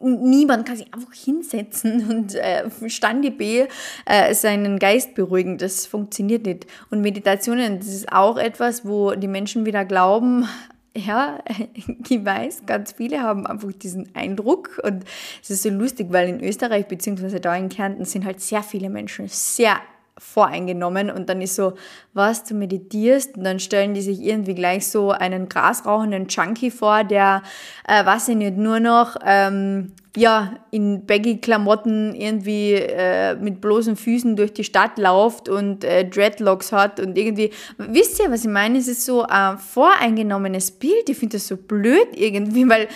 [0.01, 3.67] niemand kann sich einfach hinsetzen und äh, Standi B
[4.07, 5.57] äh, seinen Geist beruhigen.
[5.57, 6.67] Das funktioniert nicht.
[6.91, 10.49] Und Meditationen, das ist auch etwas, wo die Menschen wieder glauben,
[10.97, 11.39] ja,
[12.09, 15.05] ich weiß, ganz viele haben einfach diesen Eindruck und
[15.43, 18.91] es ist so lustig, weil in Österreich beziehungsweise da in Kärnten sind halt sehr viele
[18.91, 19.81] Menschen sehr
[20.19, 21.75] voreingenommen und dann ist so,
[22.13, 27.05] was, du meditierst und dann stellen die sich irgendwie gleich so einen grasrauchenden Junkie vor,
[27.05, 27.43] der,
[27.87, 34.37] äh, was ich nicht, nur noch ähm, ja, in Baggy-Klamotten irgendwie äh, mit bloßen Füßen
[34.37, 38.79] durch die Stadt läuft und äh, Dreadlocks hat und irgendwie, wisst ihr, was ich meine?
[38.79, 41.09] Es ist so ein voreingenommenes Bild.
[41.09, 42.87] Ich finde das so blöd irgendwie, weil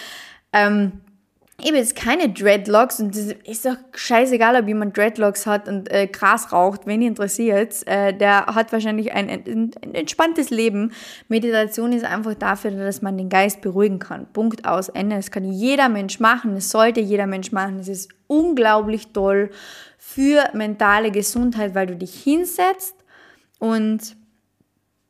[0.52, 0.92] ähm,
[1.66, 6.06] habe jetzt keine Dreadlocks und es ist doch scheißegal, ob jemand Dreadlocks hat und äh,
[6.06, 10.92] Gras raucht, wenn ihr interessiert, äh, der hat wahrscheinlich ein, ein, ein, entspanntes Leben.
[11.26, 14.32] Meditation ist einfach dafür, dass man den Geist beruhigen kann.
[14.32, 15.16] Punkt aus, Ende.
[15.16, 17.80] Das kann jeder Mensch machen, das sollte jeder Mensch machen.
[17.80, 19.50] Es ist unglaublich toll
[19.98, 22.94] für mentale Gesundheit, weil du dich hinsetzt
[23.58, 24.16] und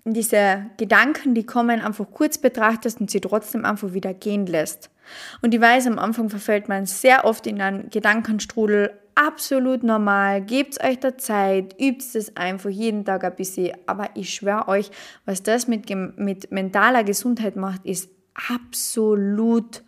[0.05, 4.89] diese Gedanken, die kommen, einfach kurz betrachtest und sie trotzdem einfach wieder gehen lässt.
[5.43, 8.93] Und ich weiß, am Anfang verfällt man sehr oft in einen Gedankenstrudel.
[9.15, 10.43] Absolut normal.
[10.43, 13.77] Gebt euch da Zeit, übt es einfach jeden Tag ein bisschen.
[13.87, 14.91] Aber ich schwöre euch,
[15.25, 18.09] was das mit, mit mentaler Gesundheit macht, ist
[18.51, 19.83] absolut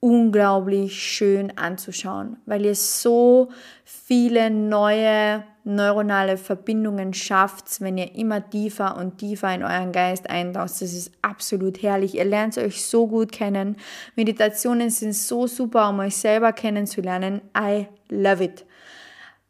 [0.00, 3.50] unglaublich schön anzuschauen, weil ihr so
[3.84, 10.70] viele neue neuronale Verbindungen schafft, wenn ihr immer tiefer und tiefer in euren Geist eintaucht.
[10.70, 12.16] Das ist absolut herrlich.
[12.16, 13.76] Ihr lernt euch so gut kennen.
[14.16, 17.42] Meditationen sind so super, um euch selber kennenzulernen.
[17.56, 18.64] I love it.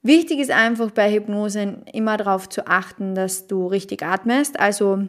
[0.02, 4.58] Wichtig ist einfach bei Hypnosen immer darauf zu achten, dass du richtig atmest.
[4.58, 5.06] Also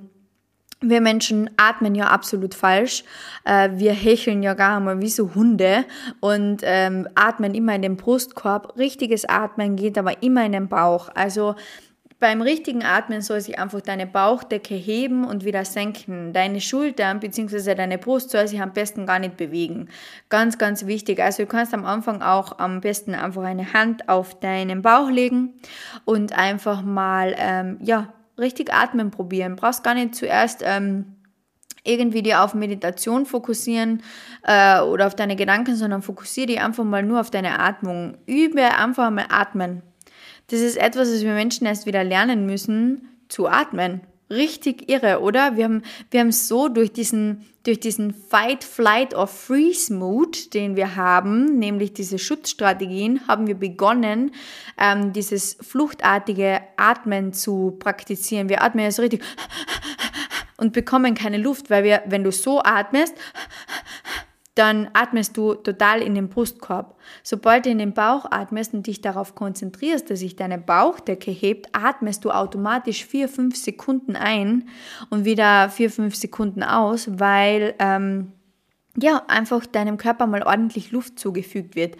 [0.83, 3.03] wir Menschen atmen ja absolut falsch.
[3.45, 5.85] Äh, wir hecheln ja gar mal wie so Hunde
[6.19, 8.77] und ähm, atmen immer in den Brustkorb.
[8.77, 11.09] Richtiges Atmen geht aber immer in den Bauch.
[11.15, 11.55] Also
[12.23, 16.31] beim richtigen Atmen soll sich einfach deine Bauchdecke heben und wieder senken.
[16.31, 17.75] Deine Schultern bzw.
[17.75, 19.89] deine Brust soll sich am besten gar nicht bewegen.
[20.29, 21.21] Ganz, ganz wichtig.
[21.21, 25.55] Also du kannst am Anfang auch am besten einfach eine Hand auf deinen Bauch legen
[26.05, 29.55] und einfach mal, ähm, ja, richtig atmen probieren.
[29.55, 31.15] Brauchst gar nicht zuerst ähm,
[31.83, 34.03] irgendwie dir auf Meditation fokussieren
[34.43, 38.17] äh, oder auf deine Gedanken, sondern fokussiere dich einfach mal nur auf deine Atmung.
[38.25, 39.83] Übe einfach mal atmen.
[40.47, 44.01] Das ist etwas, was wir Menschen erst wieder lernen müssen, zu atmen.
[44.33, 45.55] Richtig irre, oder?
[45.55, 50.75] Wir haben, wir haben so durch diesen, durch diesen Fight, Flight or Freeze Mood, den
[50.75, 54.31] wir haben, nämlich diese Schutzstrategien, haben wir begonnen,
[54.77, 58.49] ähm, dieses fluchtartige Atmen zu praktizieren.
[58.49, 59.23] Wir atmen jetzt richtig
[60.57, 63.15] und bekommen keine Luft, weil wir, wenn du so atmest,
[64.55, 66.95] dann atmest du total in den Brustkorb.
[67.23, 71.69] Sobald du in den Bauch atmest und dich darauf konzentrierst, dass sich deine Bauchdecke hebt,
[71.73, 74.69] atmest du automatisch vier, fünf Sekunden ein
[75.09, 78.33] und wieder vier, fünf Sekunden aus, weil ähm,
[78.95, 81.95] ja, einfach deinem Körper mal ordentlich Luft zugefügt wird.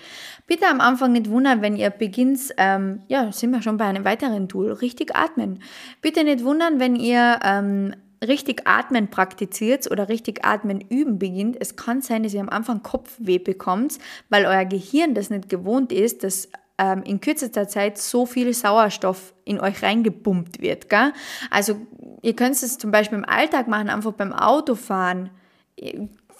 [0.45, 4.05] Bitte am Anfang nicht wundern, wenn ihr beginnt, ähm, ja, sind wir schon bei einem
[4.05, 5.63] weiteren Tool, richtig atmen.
[6.01, 7.95] Bitte nicht wundern, wenn ihr ähm,
[8.27, 12.83] richtig atmen praktiziert oder richtig atmen üben beginnt, es kann sein, dass ihr am Anfang
[12.83, 18.25] Kopfweh bekommt, weil euer Gehirn das nicht gewohnt ist, dass ähm, in kürzester Zeit so
[18.25, 20.89] viel Sauerstoff in euch reingepumpt wird.
[20.89, 21.13] Gell?
[21.49, 21.75] Also
[22.21, 25.29] ihr könnt es zum Beispiel im Alltag machen, einfach beim Autofahren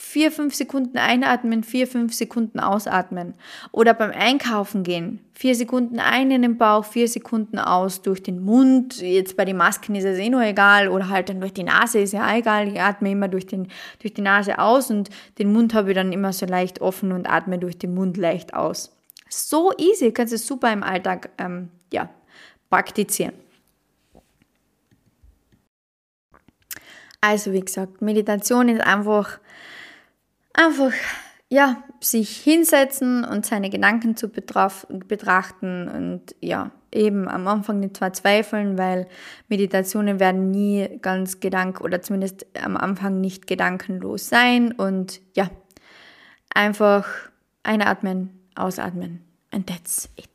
[0.03, 3.35] vier, fünf Sekunden einatmen, vier, fünf Sekunden ausatmen.
[3.71, 8.43] Oder beim Einkaufen gehen, vier Sekunden ein in den Bauch, vier Sekunden aus durch den
[8.43, 9.01] Mund.
[9.01, 10.89] Jetzt bei den Masken ist es eh nur egal.
[10.89, 12.67] Oder halt dann durch die Nase ist ja egal.
[12.67, 16.11] Ich atme immer durch, den, durch die Nase aus und den Mund habe ich dann
[16.11, 18.95] immer so leicht offen und atme durch den Mund leicht aus.
[19.29, 22.09] So easy, kannst du super im Alltag ähm, ja,
[22.69, 23.33] praktizieren.
[27.21, 29.39] Also wie gesagt, Meditation ist einfach,
[30.53, 30.93] einfach,
[31.49, 38.77] ja, sich hinsetzen und seine Gedanken zu betrachten und ja, eben am Anfang nicht verzweifeln,
[38.77, 39.07] weil
[39.49, 45.49] Meditationen werden nie ganz gedank oder zumindest am Anfang nicht gedankenlos sein und ja,
[46.53, 47.07] einfach
[47.63, 50.32] einatmen, ausatmen and that's it.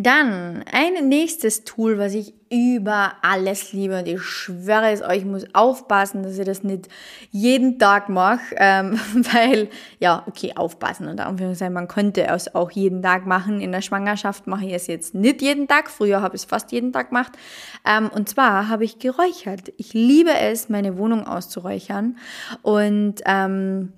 [0.00, 5.24] Dann ein nächstes Tool, was ich über alles liebe und ich schwöre es euch, ich
[5.24, 6.86] muss aufpassen, dass ich das nicht
[7.32, 9.00] jeden Tag mache, ähm,
[9.32, 13.60] weil, ja, okay, aufpassen und Anführungszeichen, man könnte es auch jeden Tag machen.
[13.60, 16.70] In der Schwangerschaft mache ich es jetzt nicht jeden Tag, früher habe ich es fast
[16.70, 17.32] jeden Tag gemacht.
[17.84, 19.72] Ähm, und zwar habe ich geräuchert.
[19.78, 22.18] Ich liebe es, meine Wohnung auszuräuchern
[22.62, 23.94] und ähm,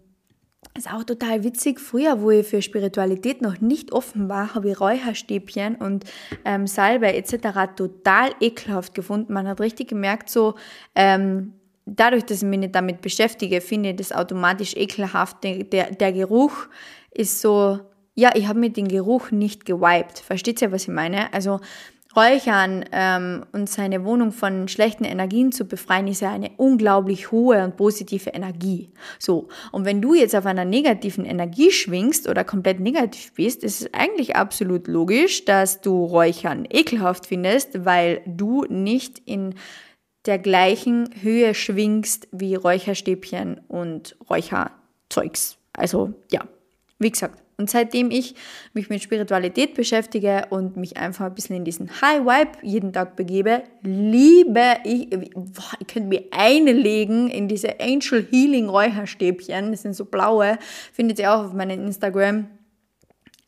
[0.80, 1.78] ist auch total witzig.
[1.78, 6.04] Früher, wo ich für Spiritualität noch nicht offen war, habe ich Räucherstäbchen und
[6.44, 7.74] ähm, Salbe etc.
[7.76, 9.32] total ekelhaft gefunden.
[9.32, 10.54] Man hat richtig gemerkt, so
[10.94, 11.52] ähm,
[11.84, 15.44] dadurch, dass ich mich nicht damit beschäftige, finde ich das automatisch ekelhaft.
[15.44, 16.68] Der, der, der Geruch
[17.10, 17.80] ist so,
[18.14, 20.18] ja, ich habe mir den Geruch nicht gewiped.
[20.18, 21.32] Versteht ihr, was ich meine?
[21.34, 21.60] Also
[22.16, 27.62] Räuchern ähm, und seine Wohnung von schlechten Energien zu befreien, ist ja eine unglaublich hohe
[27.62, 28.90] und positive Energie.
[29.18, 29.48] So.
[29.70, 33.94] Und wenn du jetzt auf einer negativen Energie schwingst oder komplett negativ bist, ist es
[33.94, 39.54] eigentlich absolut logisch, dass du Räuchern ekelhaft findest, weil du nicht in
[40.26, 45.58] der gleichen Höhe schwingst wie Räucherstäbchen und Räucherzeugs.
[45.72, 46.44] Also, ja.
[46.98, 48.34] Wie gesagt, und seitdem ich
[48.72, 53.16] mich mit Spiritualität beschäftige und mich einfach ein bisschen in diesen High Vibe jeden Tag
[53.16, 59.94] begebe, liebe ich, boah, ich könnte mir einlegen in diese Angel Healing Räucherstäbchen, das sind
[59.94, 60.58] so blaue,
[60.92, 62.48] findet ihr auch auf meinem Instagram.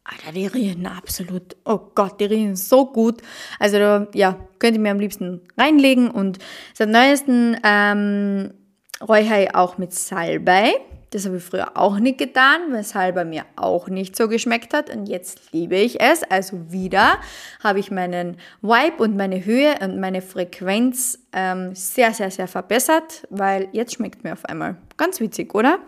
[0.04, 3.22] Alter, die riechen absolut, oh Gott, die riechen so gut.
[3.58, 6.38] Also ja, könnt ihr mir am liebsten reinlegen und
[6.74, 8.52] seit neuestem ähm,
[9.00, 10.74] räuchere ich auch mit Salbei.
[11.12, 14.88] Das habe ich früher auch nicht getan, weshalb er mir auch nicht so geschmeckt hat.
[14.88, 16.22] Und jetzt liebe ich es.
[16.22, 17.18] Also wieder
[17.62, 23.26] habe ich meinen Vibe und meine Höhe und meine Frequenz ähm, sehr, sehr, sehr verbessert,
[23.28, 24.76] weil jetzt schmeckt mir auf einmal.
[24.96, 25.80] Ganz witzig, oder?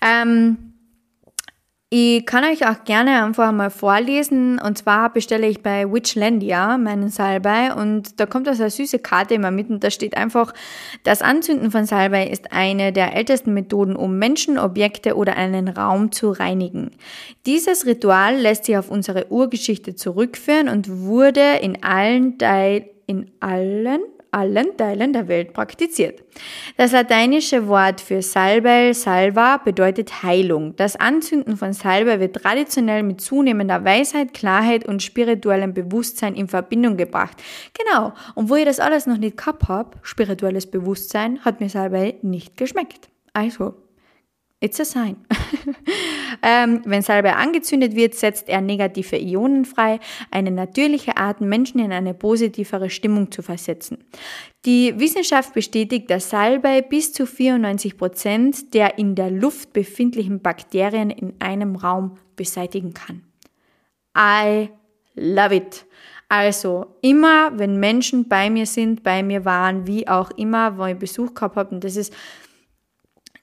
[0.00, 0.71] Ähm,
[1.94, 4.58] ich kann euch auch gerne einfach mal vorlesen.
[4.58, 9.34] Und zwar bestelle ich bei Witchlandia meinen Salbei und da kommt also eine süße Karte
[9.34, 10.54] immer mit und da steht einfach,
[11.04, 16.12] das Anzünden von Salbei ist eine der ältesten Methoden, um Menschen, Objekte oder einen Raum
[16.12, 16.92] zu reinigen.
[17.44, 24.00] Dieses Ritual lässt sich auf unsere Urgeschichte zurückführen und wurde in allen Teil in allen
[24.32, 26.24] allen Teilen der Welt praktiziert.
[26.76, 30.74] Das lateinische Wort für Salbei, Salva, bedeutet Heilung.
[30.76, 36.96] Das Anzünden von Salbei wird traditionell mit zunehmender Weisheit, Klarheit und spirituellem Bewusstsein in Verbindung
[36.96, 37.36] gebracht.
[37.78, 38.12] Genau.
[38.34, 42.56] Und wo ich das alles noch nicht gehabt habe, spirituelles Bewusstsein, hat mir Salbei nicht
[42.56, 43.10] geschmeckt.
[43.34, 43.74] Also,
[44.62, 45.16] It's a sign.
[46.42, 49.98] ähm, wenn Salbei angezündet wird, setzt er negative Ionen frei,
[50.30, 53.98] eine natürliche Art, Menschen in eine positivere Stimmung zu versetzen.
[54.64, 61.10] Die Wissenschaft bestätigt, dass Salbei bis zu 94 Prozent der in der Luft befindlichen Bakterien
[61.10, 63.24] in einem Raum beseitigen kann.
[64.16, 64.68] I
[65.16, 65.86] love it.
[66.28, 70.96] Also immer, wenn Menschen bei mir sind, bei mir waren, wie auch immer, wo ich
[70.96, 72.14] Besuch gehabt habe, und das ist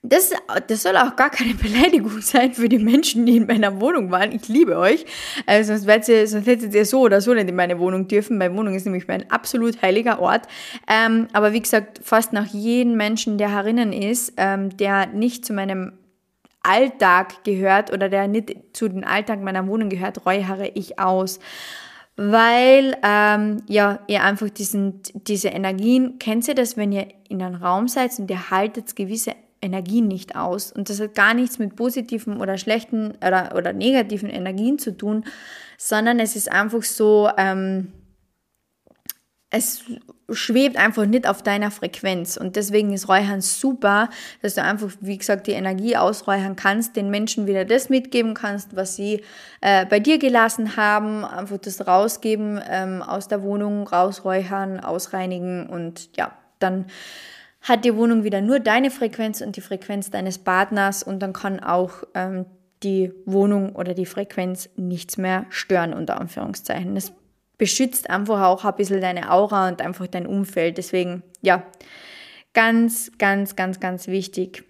[0.01, 0.31] das,
[0.67, 4.31] das soll auch gar keine Beleidigung sein für die Menschen, die in meiner Wohnung waren.
[4.31, 5.05] Ich liebe euch.
[5.45, 8.37] Also sonst, ihr, sonst hättet ihr so oder so nicht in meine Wohnung dürfen.
[8.37, 10.47] Meine Wohnung ist nämlich mein absolut heiliger Ort.
[10.87, 15.53] Ähm, aber wie gesagt, fast nach jedem Menschen, der herinnen ist, ähm, der nicht zu
[15.53, 15.93] meinem
[16.63, 21.39] Alltag gehört oder der nicht zu den Alltag meiner Wohnung gehört, räuchere ich aus
[22.21, 27.63] weil ähm, ja ihr einfach diesen diese Energien kennt ihr das, wenn ihr in einem
[27.63, 30.71] Raum seid und ihr haltet gewisse Energien nicht aus.
[30.71, 35.25] Und das hat gar nichts mit positiven oder schlechten oder, oder negativen Energien zu tun,
[35.77, 37.93] sondern es ist einfach so, ähm,
[39.51, 39.83] es
[40.31, 42.37] schwebt einfach nicht auf deiner Frequenz.
[42.37, 44.09] Und deswegen ist Räuchern super,
[44.41, 48.75] dass du einfach, wie gesagt, die Energie ausräuchern kannst, den Menschen wieder das mitgeben kannst,
[48.75, 49.23] was sie
[49.61, 56.15] äh, bei dir gelassen haben, einfach das rausgeben ähm, aus der Wohnung, rausräuchern, ausreinigen und
[56.15, 56.85] ja, dann
[57.61, 61.59] hat die Wohnung wieder nur deine Frequenz und die Frequenz deines Partners und dann kann
[61.59, 62.45] auch ähm,
[62.83, 66.95] die Wohnung oder die Frequenz nichts mehr stören, unter Anführungszeichen.
[66.95, 67.11] Das
[67.57, 70.77] beschützt einfach auch ein bisschen deine Aura und einfach dein Umfeld.
[70.77, 71.63] Deswegen, ja,
[72.53, 74.63] ganz, ganz, ganz, ganz wichtig.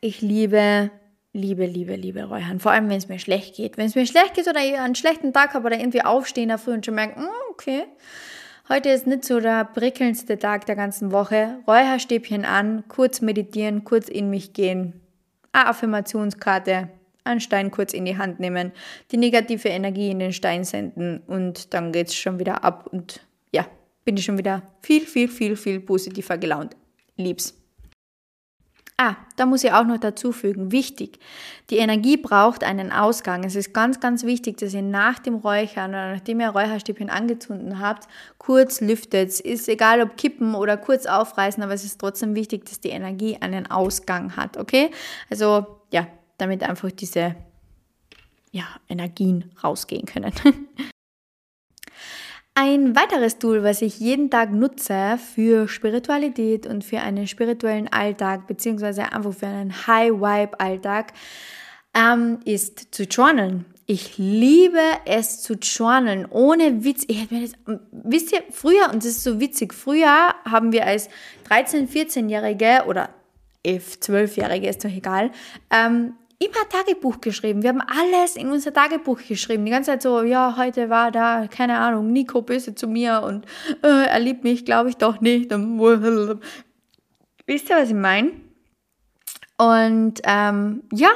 [0.00, 0.90] Ich liebe,
[1.32, 2.60] liebe, liebe, liebe Räuchern.
[2.60, 3.78] Vor allem, wenn es mir schlecht geht.
[3.78, 6.58] Wenn es mir schlecht geht oder ich einen schlechten Tag habe oder irgendwie aufstehen da
[6.58, 7.84] früh und schon merke, mm, okay,
[8.68, 11.58] heute ist nicht so der prickelndste Tag der ganzen Woche.
[11.66, 15.00] Räucherstäbchen an, kurz meditieren, kurz in mich gehen.
[15.52, 16.88] Eine Affirmationskarte,
[17.24, 18.72] einen Stein kurz in die Hand nehmen,
[19.10, 23.20] die negative Energie in den Stein senden und dann geht es schon wieder ab und
[23.52, 23.66] ja,
[24.04, 26.76] bin ich schon wieder viel, viel, viel, viel positiver gelaunt.
[27.16, 27.63] Lieb's.
[28.96, 31.18] Ah, da muss ich auch noch dazu fügen, wichtig,
[31.68, 33.42] die Energie braucht einen Ausgang.
[33.42, 37.78] Es ist ganz, ganz wichtig, dass ihr nach dem Räuchern oder nachdem ihr Räucherstäbchen angezündet
[37.80, 38.06] habt,
[38.38, 39.30] kurz lüftet.
[39.30, 42.90] Es ist egal, ob kippen oder kurz aufreißen, aber es ist trotzdem wichtig, dass die
[42.90, 44.92] Energie einen Ausgang hat, okay?
[45.28, 46.06] Also, ja,
[46.38, 47.34] damit einfach diese
[48.52, 50.32] ja, Energien rausgehen können.
[52.56, 58.46] Ein weiteres Tool, was ich jeden Tag nutze für Spiritualität und für einen spirituellen Alltag,
[58.46, 61.14] beziehungsweise einfach für einen High-Vibe-Alltag,
[61.94, 63.64] ähm, ist zu journalen.
[63.86, 67.04] Ich liebe es zu journalen, ohne Witz.
[67.08, 67.52] Ich mir das,
[67.90, 71.08] wisst ihr, früher, und das ist so witzig, früher haben wir als
[71.50, 73.10] 13-, 14-Jährige oder
[73.66, 75.32] 11-, 12-Jährige, ist doch egal,
[75.70, 76.14] ähm,
[76.44, 77.62] immer Tagebuch geschrieben.
[77.62, 79.64] Wir haben alles in unser Tagebuch geschrieben.
[79.64, 83.46] Die ganze Zeit so, ja, heute war da, keine Ahnung, Nico böse zu mir und
[83.82, 85.50] äh, er liebt mich, glaube ich doch nicht.
[87.46, 88.32] Wisst ihr, was ich meine?
[89.56, 91.10] Und ähm, ja,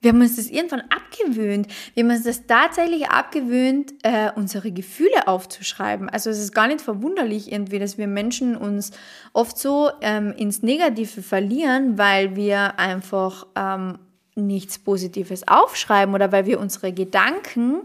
[0.00, 1.66] wir haben uns das irgendwann abgewöhnt.
[1.94, 6.08] Wir haben uns das tatsächlich abgewöhnt, äh, unsere Gefühle aufzuschreiben.
[6.08, 8.92] Also es ist gar nicht verwunderlich irgendwie, dass wir Menschen uns
[9.34, 13.98] oft so ähm, ins Negative verlieren, weil wir einfach ähm,
[14.40, 17.82] nichts Positives aufschreiben oder weil wir unsere Gedanken,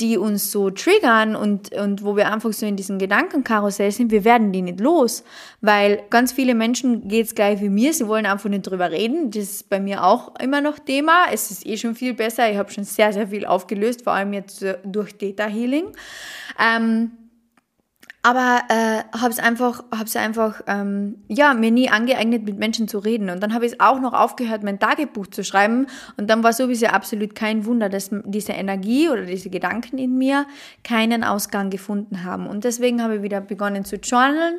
[0.00, 4.24] die uns so triggern und, und wo wir einfach so in diesem Gedankenkarussell sind, wir
[4.24, 5.24] werden die nicht los.
[5.60, 9.30] Weil ganz viele Menschen geht es gleich wie mir, sie wollen einfach nicht drüber reden.
[9.30, 11.26] Das ist bei mir auch immer noch Thema.
[11.32, 12.50] Es ist eh schon viel besser.
[12.50, 15.86] Ich habe schon sehr, sehr viel aufgelöst, vor allem jetzt durch Data Healing.
[16.60, 17.12] Ähm,
[18.24, 22.98] aber äh, habe es einfach, hab's einfach ähm, ja, mir nie angeeignet, mit Menschen zu
[22.98, 23.28] reden.
[23.28, 25.88] Und dann habe ich auch noch aufgehört, mein Tagebuch zu schreiben.
[26.16, 30.46] Und dann war sowieso absolut kein Wunder, dass diese Energie oder diese Gedanken in mir
[30.82, 32.46] keinen Ausgang gefunden haben.
[32.46, 34.58] Und deswegen habe ich wieder begonnen zu journalen.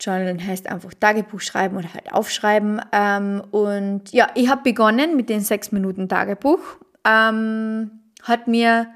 [0.00, 2.80] Journalen heißt einfach Tagebuch schreiben oder halt aufschreiben.
[2.90, 6.60] Ähm, und ja, ich habe begonnen mit den sechs Minuten Tagebuch.
[7.06, 7.90] Ähm,
[8.22, 8.86] hat mir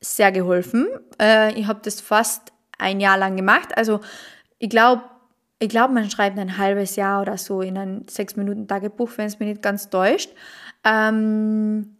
[0.00, 0.86] sehr geholfen.
[1.20, 2.49] Äh, ich habe das fast
[2.80, 3.76] ein Jahr lang gemacht.
[3.76, 4.00] Also
[4.58, 5.02] ich glaube,
[5.58, 9.26] ich glaube, man schreibt ein halbes Jahr oder so in ein sechs Minuten Tagebuch, wenn
[9.26, 10.30] es mich nicht ganz täuscht.
[10.84, 11.96] Ähm,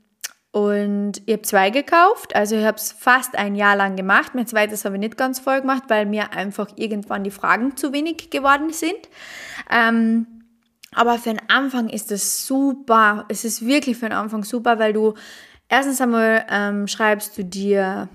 [0.53, 4.35] und ich habe zwei gekauft, also ich habe es fast ein Jahr lang gemacht.
[4.35, 7.93] Mein zweites habe ich nicht ganz voll gemacht, weil mir einfach irgendwann die Fragen zu
[7.93, 8.99] wenig geworden sind.
[9.70, 10.26] Ähm,
[10.93, 13.26] aber für den Anfang ist es super.
[13.28, 15.14] Es ist wirklich für den Anfang super, weil du
[15.68, 18.09] erstens einmal ähm, schreibst du dir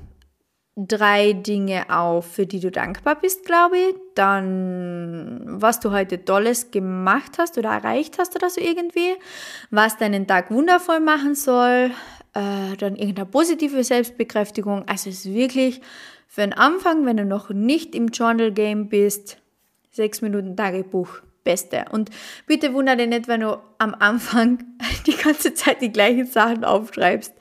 [0.75, 3.95] drei Dinge auf, für die du dankbar bist, glaube ich.
[4.13, 9.15] Dann, was du heute Tolles gemacht hast oder erreicht hast oder so irgendwie.
[9.71, 11.91] Was deinen Tag wundervoll machen soll.
[12.33, 14.83] Äh, dann irgendeine positive Selbstbekräftigung.
[14.87, 15.81] Also es ist wirklich
[16.27, 19.37] für den Anfang, wenn du noch nicht im Journal Game bist,
[19.91, 21.21] sechs Minuten Tagebuch.
[21.45, 21.85] Beste.
[21.91, 22.09] Und
[22.45, 24.61] bitte wundere dich nicht, wenn du am Anfang
[25.07, 27.33] die ganze Zeit die gleichen Sachen aufschreibst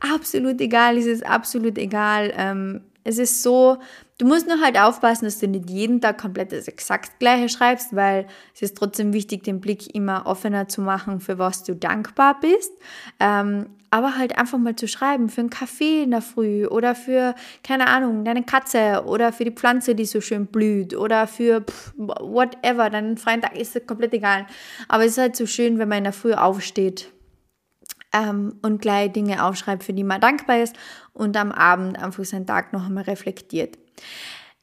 [0.00, 2.32] absolut egal, es ist absolut egal.
[2.36, 3.78] Ähm, es ist so,
[4.18, 7.94] du musst nur halt aufpassen, dass du nicht jeden Tag komplett das exakt gleiche schreibst,
[7.94, 12.40] weil es ist trotzdem wichtig, den Blick immer offener zu machen, für was du dankbar
[12.40, 12.72] bist.
[13.20, 17.34] Ähm, aber halt einfach mal zu schreiben für einen Kaffee in der Früh oder für,
[17.62, 21.92] keine Ahnung, deine Katze oder für die Pflanze, die so schön blüht oder für pff,
[21.96, 24.46] whatever, deinen freien Tag ist es komplett egal.
[24.88, 27.12] Aber es ist halt so schön, wenn man in der Früh aufsteht
[28.12, 30.76] ähm, und gleich Dinge aufschreibt, für die man dankbar ist
[31.12, 33.78] und am Abend einfach seinen Tag noch einmal reflektiert.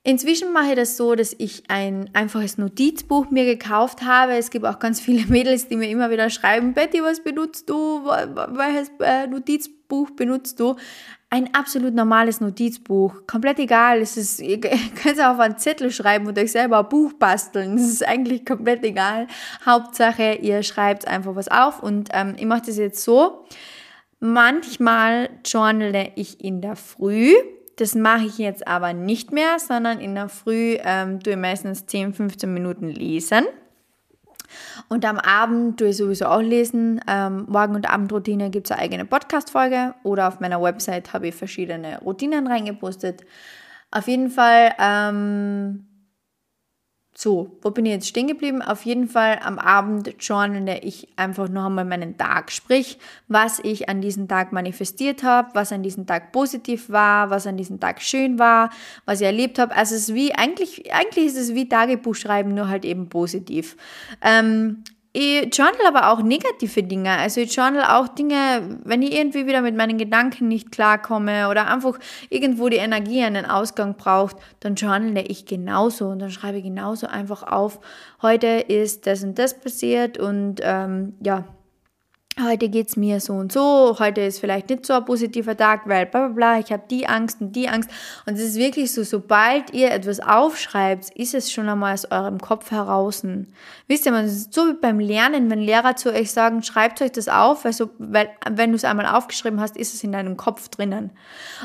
[0.06, 4.34] Inzwischen mache ich das so, dass ich ein einfaches Notizbuch mir gekauft habe.
[4.34, 8.04] Es gibt auch ganz viele Mädels, die mir immer wieder schreiben, Betty, was benutzt du?
[8.06, 10.76] Welches äh, Notizbuch benutzt du?
[11.34, 13.26] ein absolut normales Notizbuch.
[13.26, 14.01] Komplett egal.
[14.01, 17.76] Es ist, ihr könnt es auf einen Zettel schreiben und euch selber ein Buch basteln.
[17.76, 19.26] Das ist eigentlich komplett egal.
[19.66, 21.82] Hauptsache, ihr schreibt einfach was auf.
[21.82, 23.45] Und ähm, ich mache das jetzt so.
[24.20, 27.34] Manchmal journale ich in der Früh.
[27.78, 31.86] Das mache ich jetzt aber nicht mehr, sondern in der Früh ähm, tue ich meistens
[31.86, 33.45] 10, 15 Minuten lesen.
[34.89, 37.01] Und am Abend tue ich sowieso auch lesen.
[37.07, 41.36] Ähm, Morgen- und Abendroutine gibt es eine eigene Podcast-Folge oder auf meiner Website habe ich
[41.36, 43.24] verschiedene Routinen reingepostet.
[43.89, 45.88] Auf jeden Fall, ähm,
[47.16, 48.64] So, wo bin ich jetzt stehen geblieben?
[48.64, 52.51] Auf jeden Fall am Abend journale ich einfach noch einmal meinen Tag.
[52.51, 52.97] Sprich,
[53.28, 57.55] was ich an diesem Tag manifestiert habe, was an diesem Tag positiv war, was an
[57.55, 58.72] diesem Tag schön war,
[59.05, 59.76] was ich erlebt habe.
[59.76, 63.78] Also es ist wie, eigentlich, eigentlich ist es wie Tagebuch schreiben, nur halt eben positiv.
[64.22, 64.84] Ähm,
[65.16, 67.11] ich journal aber auch negative Dinge.
[67.11, 71.68] Also ich journal auch Dinge, wenn ich irgendwie wieder mit meinen Gedanken nicht klarkomme oder
[71.68, 71.99] einfach
[72.30, 77.05] irgendwo die Energie einen Ausgang braucht, dann journale ich genauso und dann schreibe ich genauso
[77.05, 77.80] einfach auf,
[78.24, 81.45] heute ist das und das passiert und ähm, ja,
[82.42, 85.88] heute geht es mir so und so, heute ist vielleicht nicht so ein positiver Tag,
[85.88, 87.90] weil bla bla bla, ich habe die Angst und die Angst.
[88.26, 92.40] Und es ist wirklich so, sobald ihr etwas aufschreibt, ist es schon einmal aus eurem
[92.40, 93.24] Kopf heraus.
[93.88, 97.12] Wisst ihr, man ist so wie beim Lernen, wenn Lehrer zu euch sagen, schreibt euch
[97.12, 100.36] das auf, weil, so, weil wenn du es einmal aufgeschrieben hast, ist es in deinem
[100.36, 101.12] Kopf drinnen.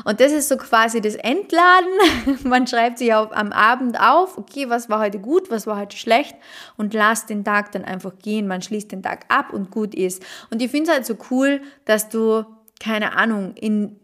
[0.05, 1.89] Und das ist so quasi das Entladen.
[2.43, 5.97] man schreibt sich auch am Abend auf, okay, was war heute gut, was war heute
[5.97, 6.35] schlecht
[6.77, 8.47] und lasst den Tag dann einfach gehen.
[8.47, 10.23] Man schließt den Tag ab und gut ist.
[10.51, 12.43] Und und ich finde es halt so cool, dass du,
[12.81, 13.95] keine Ahnung, in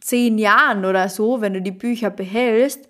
[0.00, 2.86] zehn Jahren oder so, wenn du die Bücher behältst,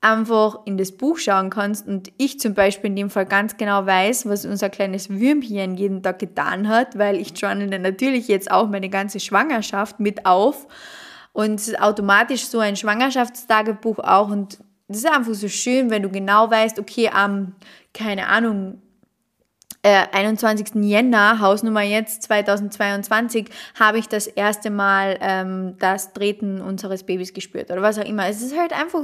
[0.00, 1.86] einfach in das Buch schauen kannst.
[1.86, 6.02] Und ich zum Beispiel in dem Fall ganz genau weiß, was unser kleines Würmchen jeden
[6.02, 10.66] Tag getan hat, weil ich journale natürlich jetzt auch meine ganze Schwangerschaft mit auf.
[11.34, 14.30] Und es ist automatisch so ein Schwangerschaftstagebuch auch.
[14.30, 14.58] Und
[14.88, 17.56] das ist einfach so schön, wenn du genau weißt, okay, am,
[17.92, 18.80] keine Ahnung,
[19.84, 20.82] äh, 21.
[20.82, 27.70] Jänner, Hausnummer jetzt 2022, habe ich das erste Mal ähm, das Treten unseres Babys gespürt
[27.70, 28.26] oder was auch immer.
[28.26, 29.02] Es ist halt einfach,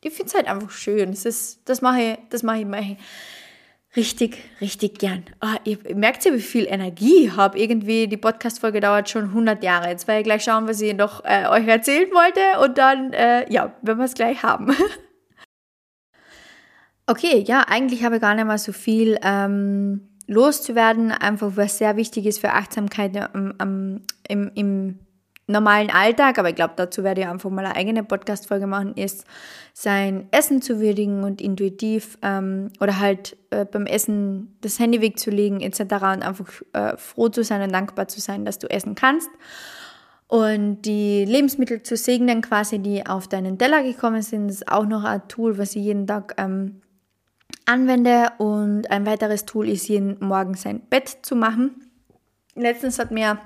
[0.00, 1.10] ich finde es halt einfach schön.
[1.10, 2.96] Es ist, das mache ich, das mache ich, mache ich
[3.94, 5.24] richtig, richtig gern.
[5.42, 7.58] Oh, ihr merkt ja, wie viel Energie ich habe.
[7.58, 9.90] Irgendwie, die Podcast-Folge dauert schon 100 Jahre.
[9.90, 13.52] Jetzt werde ich gleich schauen, was ich noch äh, euch erzählen wollte und dann, äh,
[13.52, 14.74] ja, werden wir es gleich haben.
[17.06, 21.96] Okay, ja, eigentlich habe ich gar nicht mal so viel ähm, loszuwerden, einfach was sehr
[21.96, 24.98] wichtig ist für Achtsamkeit im, im, im, im
[25.46, 29.26] normalen Alltag, aber ich glaube, dazu werde ich einfach mal eine eigene Podcast-Folge machen, ist
[29.74, 35.60] sein Essen zu würdigen und intuitiv ähm, oder halt äh, beim Essen das Handy wegzulegen
[35.60, 35.80] etc.
[35.80, 39.28] und einfach äh, froh zu sein und dankbar zu sein, dass du essen kannst.
[40.26, 45.04] Und die Lebensmittel zu segnen, quasi, die auf deinen Teller gekommen sind, ist auch noch
[45.04, 46.80] ein Tool, was ich jeden Tag ähm,
[47.66, 48.32] anwende.
[48.38, 51.90] Und ein weiteres Tool ist, jeden Morgen sein Bett zu machen.
[52.54, 53.38] Letztens hat mir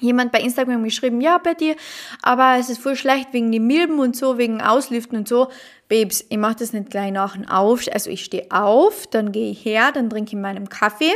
[0.00, 1.74] jemand bei Instagram geschrieben, ja, Betty,
[2.22, 5.48] aber es ist voll schlecht wegen die Milben und so, wegen Auslüften und so.
[5.88, 7.86] Babes, ich mache das nicht gleich nach und auf.
[7.92, 11.14] Also ich stehe auf, dann gehe ich her, dann trinke ich meinen Kaffee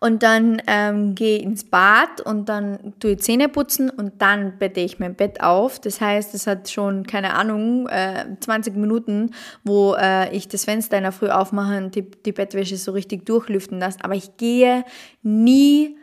[0.00, 4.80] und dann ähm, gehe ins Bad und dann tue ich Zähne putzen und dann bette
[4.80, 5.80] ich mein Bett auf.
[5.80, 9.32] Das heißt, es hat schon, keine Ahnung, äh, 20 Minuten,
[9.64, 13.26] wo äh, ich das Fenster in der Früh aufmache und die, die Bettwäsche so richtig
[13.26, 13.98] durchlüften lasse.
[14.02, 14.84] Aber ich gehe
[15.22, 15.97] nie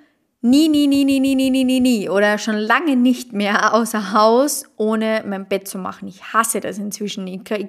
[0.45, 4.13] nie, nie, nie, nie, nie, nie, nie, nie, nie oder schon lange nicht mehr außer
[4.13, 6.07] Haus, ohne mein Bett zu machen.
[6.07, 7.25] Ich hasse das inzwischen.
[7.25, 7.67] Ich, ich,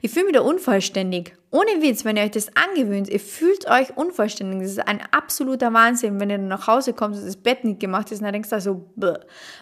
[0.00, 1.34] ich fühle mich da unvollständig.
[1.50, 4.60] Ohne Witz, wenn ihr euch das angewöhnt, ihr fühlt euch unvollständig.
[4.62, 7.80] Das ist ein absoluter Wahnsinn, wenn ihr dann nach Hause kommt und das Bett nicht
[7.80, 9.14] gemacht ist dann denkst du so, Bäh.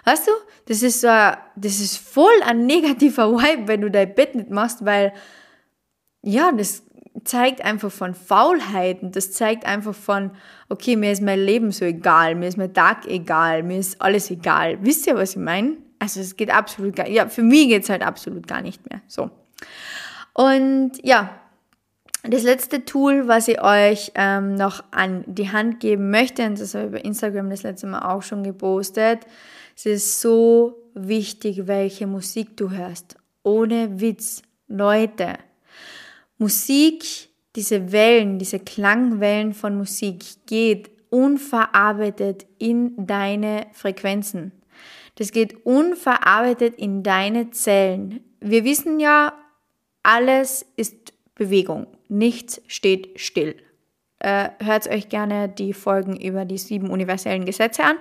[0.05, 0.33] weißt du,
[0.67, 4.85] das ist so, das ist voll ein negativer Vibe, wenn du dein Bett nicht machst,
[4.85, 5.13] weil,
[6.23, 6.86] ja, das
[7.25, 10.31] zeigt einfach von Faulheiten, das zeigt einfach von,
[10.69, 14.31] okay, mir ist mein Leben so egal, mir ist mein Tag egal, mir ist alles
[14.31, 14.79] egal.
[14.83, 15.77] Wisst ihr, was ich meine?
[15.99, 19.01] Also es geht absolut gar ja, für mich geht es halt absolut gar nicht mehr.
[19.07, 19.31] So.
[20.35, 21.31] Und ja,
[22.23, 26.75] das letzte Tool, was ich euch ähm, noch an die Hand geben möchte, und das
[26.75, 29.21] habe ich bei Instagram das letzte Mal auch schon gepostet,
[29.77, 33.17] es ist so wichtig, welche Musik du hörst.
[33.43, 34.43] Ohne Witz.
[34.69, 35.35] Leute,
[36.39, 44.53] Musik, diese Wellen, diese Klangwellen von Musik geht unverarbeitet in deine Frequenzen.
[45.14, 48.20] Das geht unverarbeitet in deine Zellen.
[48.41, 49.32] Wir wissen ja,
[50.03, 51.87] alles ist Bewegung.
[52.09, 53.57] Nichts steht still.
[54.18, 57.97] Äh, hört euch gerne die Folgen über die sieben universellen Gesetze an.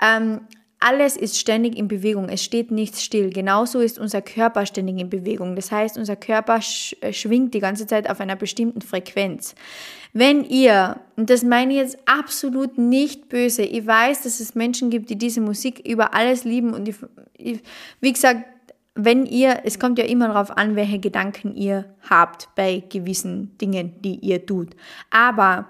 [0.00, 0.40] Ähm,
[0.80, 3.30] alles ist ständig in Bewegung, es steht nichts still.
[3.30, 5.56] Genauso ist unser Körper ständig in Bewegung.
[5.56, 9.54] Das heißt, unser Körper sch äh, schwingt die ganze Zeit auf einer bestimmten Frequenz.
[10.12, 14.90] Wenn ihr, und das meine ich jetzt absolut nicht böse, ich weiß, dass es Menschen
[14.90, 17.60] gibt, die diese Musik über alles lieben und ich,
[18.00, 18.44] wie gesagt,
[18.94, 23.94] wenn ihr, es kommt ja immer darauf an, welche Gedanken ihr habt bei gewissen Dingen,
[24.00, 24.74] die ihr tut.
[25.10, 25.68] Aber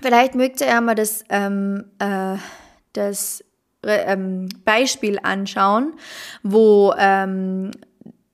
[0.00, 2.36] vielleicht mögt ihr ja mal das, ähm, äh,
[2.94, 3.44] das
[3.84, 5.94] ähm, Beispiel anschauen,
[6.42, 7.70] wo ähm,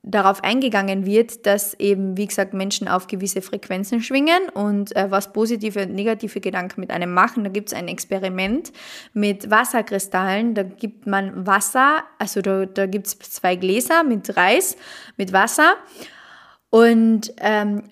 [0.07, 5.33] darauf eingegangen wird, dass eben, wie gesagt, Menschen auf gewisse Frequenzen schwingen und äh, was
[5.33, 7.43] positive und negative Gedanken mit einem machen.
[7.43, 8.73] Da gibt es ein Experiment
[9.13, 10.55] mit Wasserkristallen.
[10.55, 14.77] Da gibt man Wasser, also da, da gibt es zwei Gläser mit Reis,
[15.17, 15.75] mit Wasser.
[16.71, 17.83] Und ähm,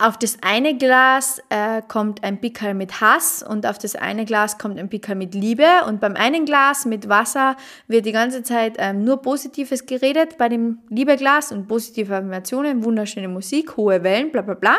[0.00, 4.56] auf das eine Glas äh, kommt ein Pickel mit Hass und auf das eine Glas
[4.56, 5.66] kommt ein Pickel mit Liebe.
[5.86, 10.48] Und beim einen Glas mit Wasser wird die ganze Zeit ähm, nur Positives geredet, bei
[10.48, 14.76] dem Liebeglas und positive Affirmationen, wunderschöne Musik, hohe Wellen, bla bla bla.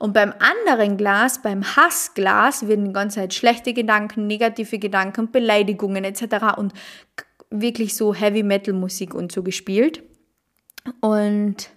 [0.00, 6.02] Und beim anderen Glas, beim Hassglas, werden die ganze Zeit schlechte Gedanken, negative Gedanken, Beleidigungen
[6.04, 6.56] etc.
[6.56, 6.72] und
[7.50, 10.02] wirklich so Heavy Metal Musik und so gespielt.
[11.00, 11.70] Und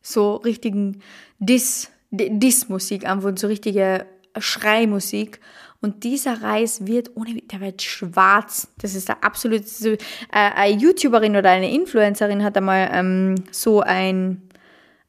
[0.00, 1.02] so richtigen
[1.38, 4.06] Diss Diss-Musik einfach so richtige
[4.38, 5.40] Schreimusik.
[5.80, 8.68] Und dieser Reis wird ohne, der wird schwarz.
[8.80, 9.98] Das ist der absolute, so, äh,
[10.30, 14.42] eine YouTuberin oder eine Influencerin hat einmal ähm, so ein,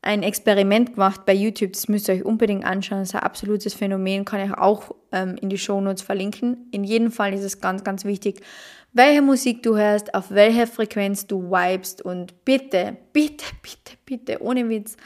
[0.01, 1.73] ein Experiment gemacht bei YouTube.
[1.73, 2.99] Das müsst ihr euch unbedingt anschauen.
[2.99, 4.25] Das ist ein absolutes Phänomen.
[4.25, 6.67] Kann ich auch ähm, in die Shownotes verlinken.
[6.71, 8.41] In jedem Fall ist es ganz, ganz wichtig,
[8.93, 14.69] welche Musik du hörst, auf welche Frequenz du vibest und bitte, bitte, bitte, bitte, ohne
[14.69, 14.97] Witz,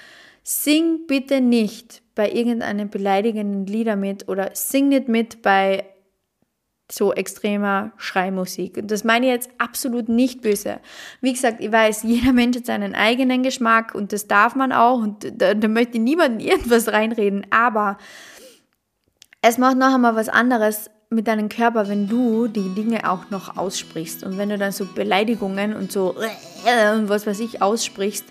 [0.50, 5.84] Sing bitte nicht bei irgendeinem beleidigenden Lieder mit oder sing nicht mit bei
[6.90, 8.78] so extremer Schreimusik.
[8.78, 10.80] Und das meine ich jetzt absolut nicht böse.
[11.20, 15.00] Wie gesagt, ich weiß, jeder Mensch hat seinen eigenen Geschmack und das darf man auch
[15.00, 17.98] und da, da möchte niemandem irgendwas reinreden, aber
[19.42, 23.58] es macht noch einmal was anderes mit deinem Körper, wenn du die Dinge auch noch
[23.58, 26.16] aussprichst und wenn du dann so Beleidigungen und so
[26.96, 28.24] und was weiß ich aussprichst,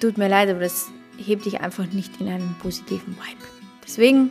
[0.00, 0.86] tut mir leid, aber das
[1.16, 3.44] hebt dich einfach nicht in einen positiven Vibe.
[3.84, 4.30] Deswegen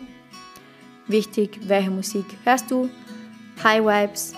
[1.08, 2.90] wichtig, welche Musik hörst du?
[3.64, 4.34] High Vibes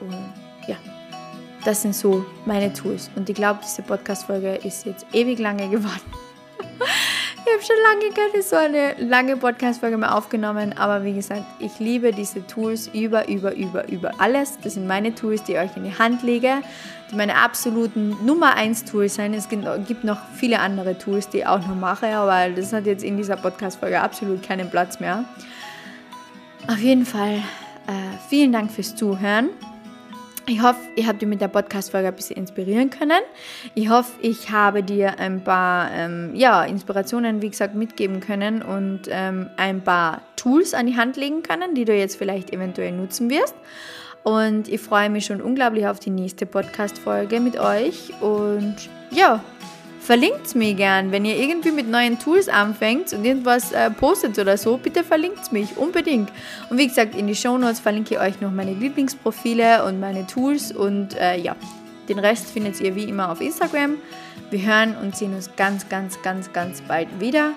[0.00, 0.32] und
[0.66, 0.76] ja,
[1.64, 3.10] das sind so meine Tools.
[3.16, 6.00] Und ich glaube, diese Podcast-Folge ist jetzt ewig lange geworden.
[7.46, 11.78] ich habe schon lange keine so eine lange Podcast-Folge mehr aufgenommen, aber wie gesagt, ich
[11.78, 14.58] liebe diese Tools über, über, über, über alles.
[14.62, 16.62] Das sind meine Tools, die ich euch in die Hand lege
[17.10, 19.34] die meine absoluten Nummer 1 Tools sind.
[19.34, 23.04] Es gibt noch viele andere Tools, die ich auch noch mache, aber das hat jetzt
[23.04, 25.24] in dieser Podcast-Folge absolut keinen Platz mehr.
[26.66, 27.36] Auf jeden Fall
[27.86, 29.50] äh, vielen Dank fürs Zuhören.
[30.48, 33.20] Ich hoffe, ihr habt dich mit der Podcast-Folge ein bisschen inspirieren können.
[33.74, 39.08] Ich hoffe, ich habe dir ein paar ähm, ja, Inspirationen, wie gesagt, mitgeben können und
[39.08, 43.28] ähm, ein paar Tools an die Hand legen können, die du jetzt vielleicht eventuell nutzen
[43.28, 43.56] wirst.
[44.22, 48.12] Und ich freue mich schon unglaublich auf die nächste Podcast-Folge mit euch.
[48.20, 48.76] Und
[49.10, 49.42] ja,
[50.06, 51.10] verlinkt mir gern.
[51.10, 55.52] Wenn ihr irgendwie mit neuen Tools anfängt und irgendwas äh, postet oder so, bitte verlinkt
[55.52, 56.30] mich unbedingt.
[56.70, 60.24] Und wie gesagt, in die Show Notes verlinke ich euch noch meine Lieblingsprofile und meine
[60.26, 60.70] Tools.
[60.70, 61.56] Und äh, ja,
[62.08, 63.96] den Rest findet ihr wie immer auf Instagram.
[64.50, 67.52] Wir hören und sehen uns ganz, ganz, ganz, ganz bald wieder.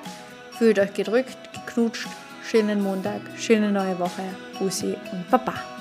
[0.57, 2.07] Fühlt euch gedrückt, geknutscht.
[2.49, 4.23] Schönen Montag, schöne neue Woche.
[4.57, 5.78] Bussi und Papa.